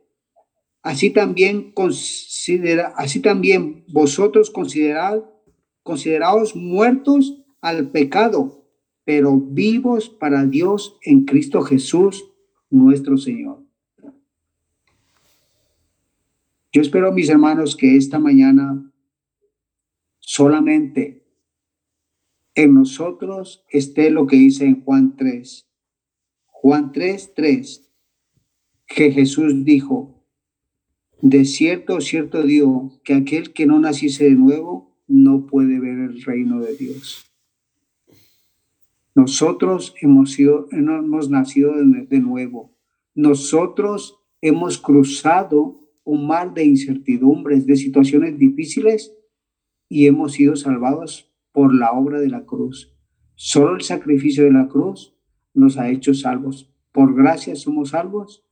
así 0.81 1.09
también 1.09 1.71
considera, 1.71 2.93
así 2.95 3.21
también 3.21 3.85
vosotros 3.87 4.49
considerad, 4.49 5.23
considerados 5.87 6.53
muertos 6.53 7.41
al 7.61 7.91
pecado, 7.91 8.69
pero 9.05 9.39
vivos 9.39 10.09
para 10.09 10.45
Dios 10.45 10.97
en 11.01 11.23
Cristo 11.23 11.61
Jesús, 11.61 12.25
nuestro 12.69 13.17
Señor. 13.17 13.63
Yo 16.73 16.81
espero, 16.81 17.13
mis 17.13 17.29
hermanos, 17.29 17.77
que 17.77 17.95
esta 17.95 18.19
mañana 18.19 18.91
solamente 20.19 21.25
en 22.53 22.73
nosotros 22.73 23.63
esté 23.69 24.09
lo 24.09 24.27
que 24.27 24.35
dice 24.35 24.65
en 24.65 24.83
Juan 24.83 25.15
3. 25.15 25.69
Juan 26.47 26.91
3, 26.91 27.33
3, 27.33 27.89
que 28.87 29.11
Jesús 29.11 29.63
dijo, 29.63 30.21
de 31.21 31.45
cierto, 31.45 32.01
cierto 32.01 32.43
digo, 32.43 32.99
que 33.05 33.13
aquel 33.13 33.53
que 33.53 33.65
no 33.65 33.79
naciese 33.79 34.25
de 34.25 34.31
nuevo 34.35 34.86
no 35.07 35.45
puede 35.45 35.79
ver 35.79 35.99
el 35.99 36.21
reino 36.23 36.59
de 36.59 36.75
Dios. 36.75 37.25
Nosotros 39.15 39.95
hemos, 40.01 40.33
sido, 40.33 40.67
hemos 40.71 41.29
nacido 41.29 41.73
de 41.75 42.19
nuevo. 42.19 42.75
Nosotros 43.15 44.19
hemos 44.41 44.77
cruzado 44.77 45.79
un 46.03 46.27
mar 46.27 46.53
de 46.53 46.65
incertidumbres, 46.65 47.65
de 47.65 47.75
situaciones 47.75 48.37
difíciles 48.37 49.13
y 49.89 50.07
hemos 50.07 50.33
sido 50.33 50.55
salvados 50.55 51.33
por 51.51 51.73
la 51.73 51.91
obra 51.91 52.19
de 52.19 52.29
la 52.29 52.45
cruz. 52.45 52.93
Solo 53.35 53.75
el 53.75 53.81
sacrificio 53.81 54.43
de 54.43 54.51
la 54.51 54.67
cruz 54.67 55.15
nos 55.53 55.77
ha 55.77 55.89
hecho 55.89 56.13
salvos. 56.13 56.71
Por 56.91 57.15
gracia 57.15 57.55
somos 57.55 57.89
salvos 57.89 58.45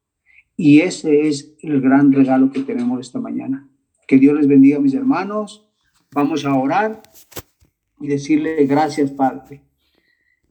y 0.57 0.79
ese 0.81 1.27
es 1.27 1.55
el 1.61 1.81
gran 1.81 2.11
regalo 2.11 2.51
que 2.51 2.61
tenemos 2.61 2.99
esta 2.99 3.19
mañana. 3.19 3.69
Que 4.07 4.17
Dios 4.17 4.35
les 4.35 4.47
bendiga, 4.47 4.79
mis 4.79 4.93
hermanos. 4.93 5.64
Vamos 6.16 6.45
a 6.45 6.55
orar 6.55 7.01
y 7.99 8.07
decirle 8.07 8.66
gracias, 8.66 9.11
Padre. 9.11 9.64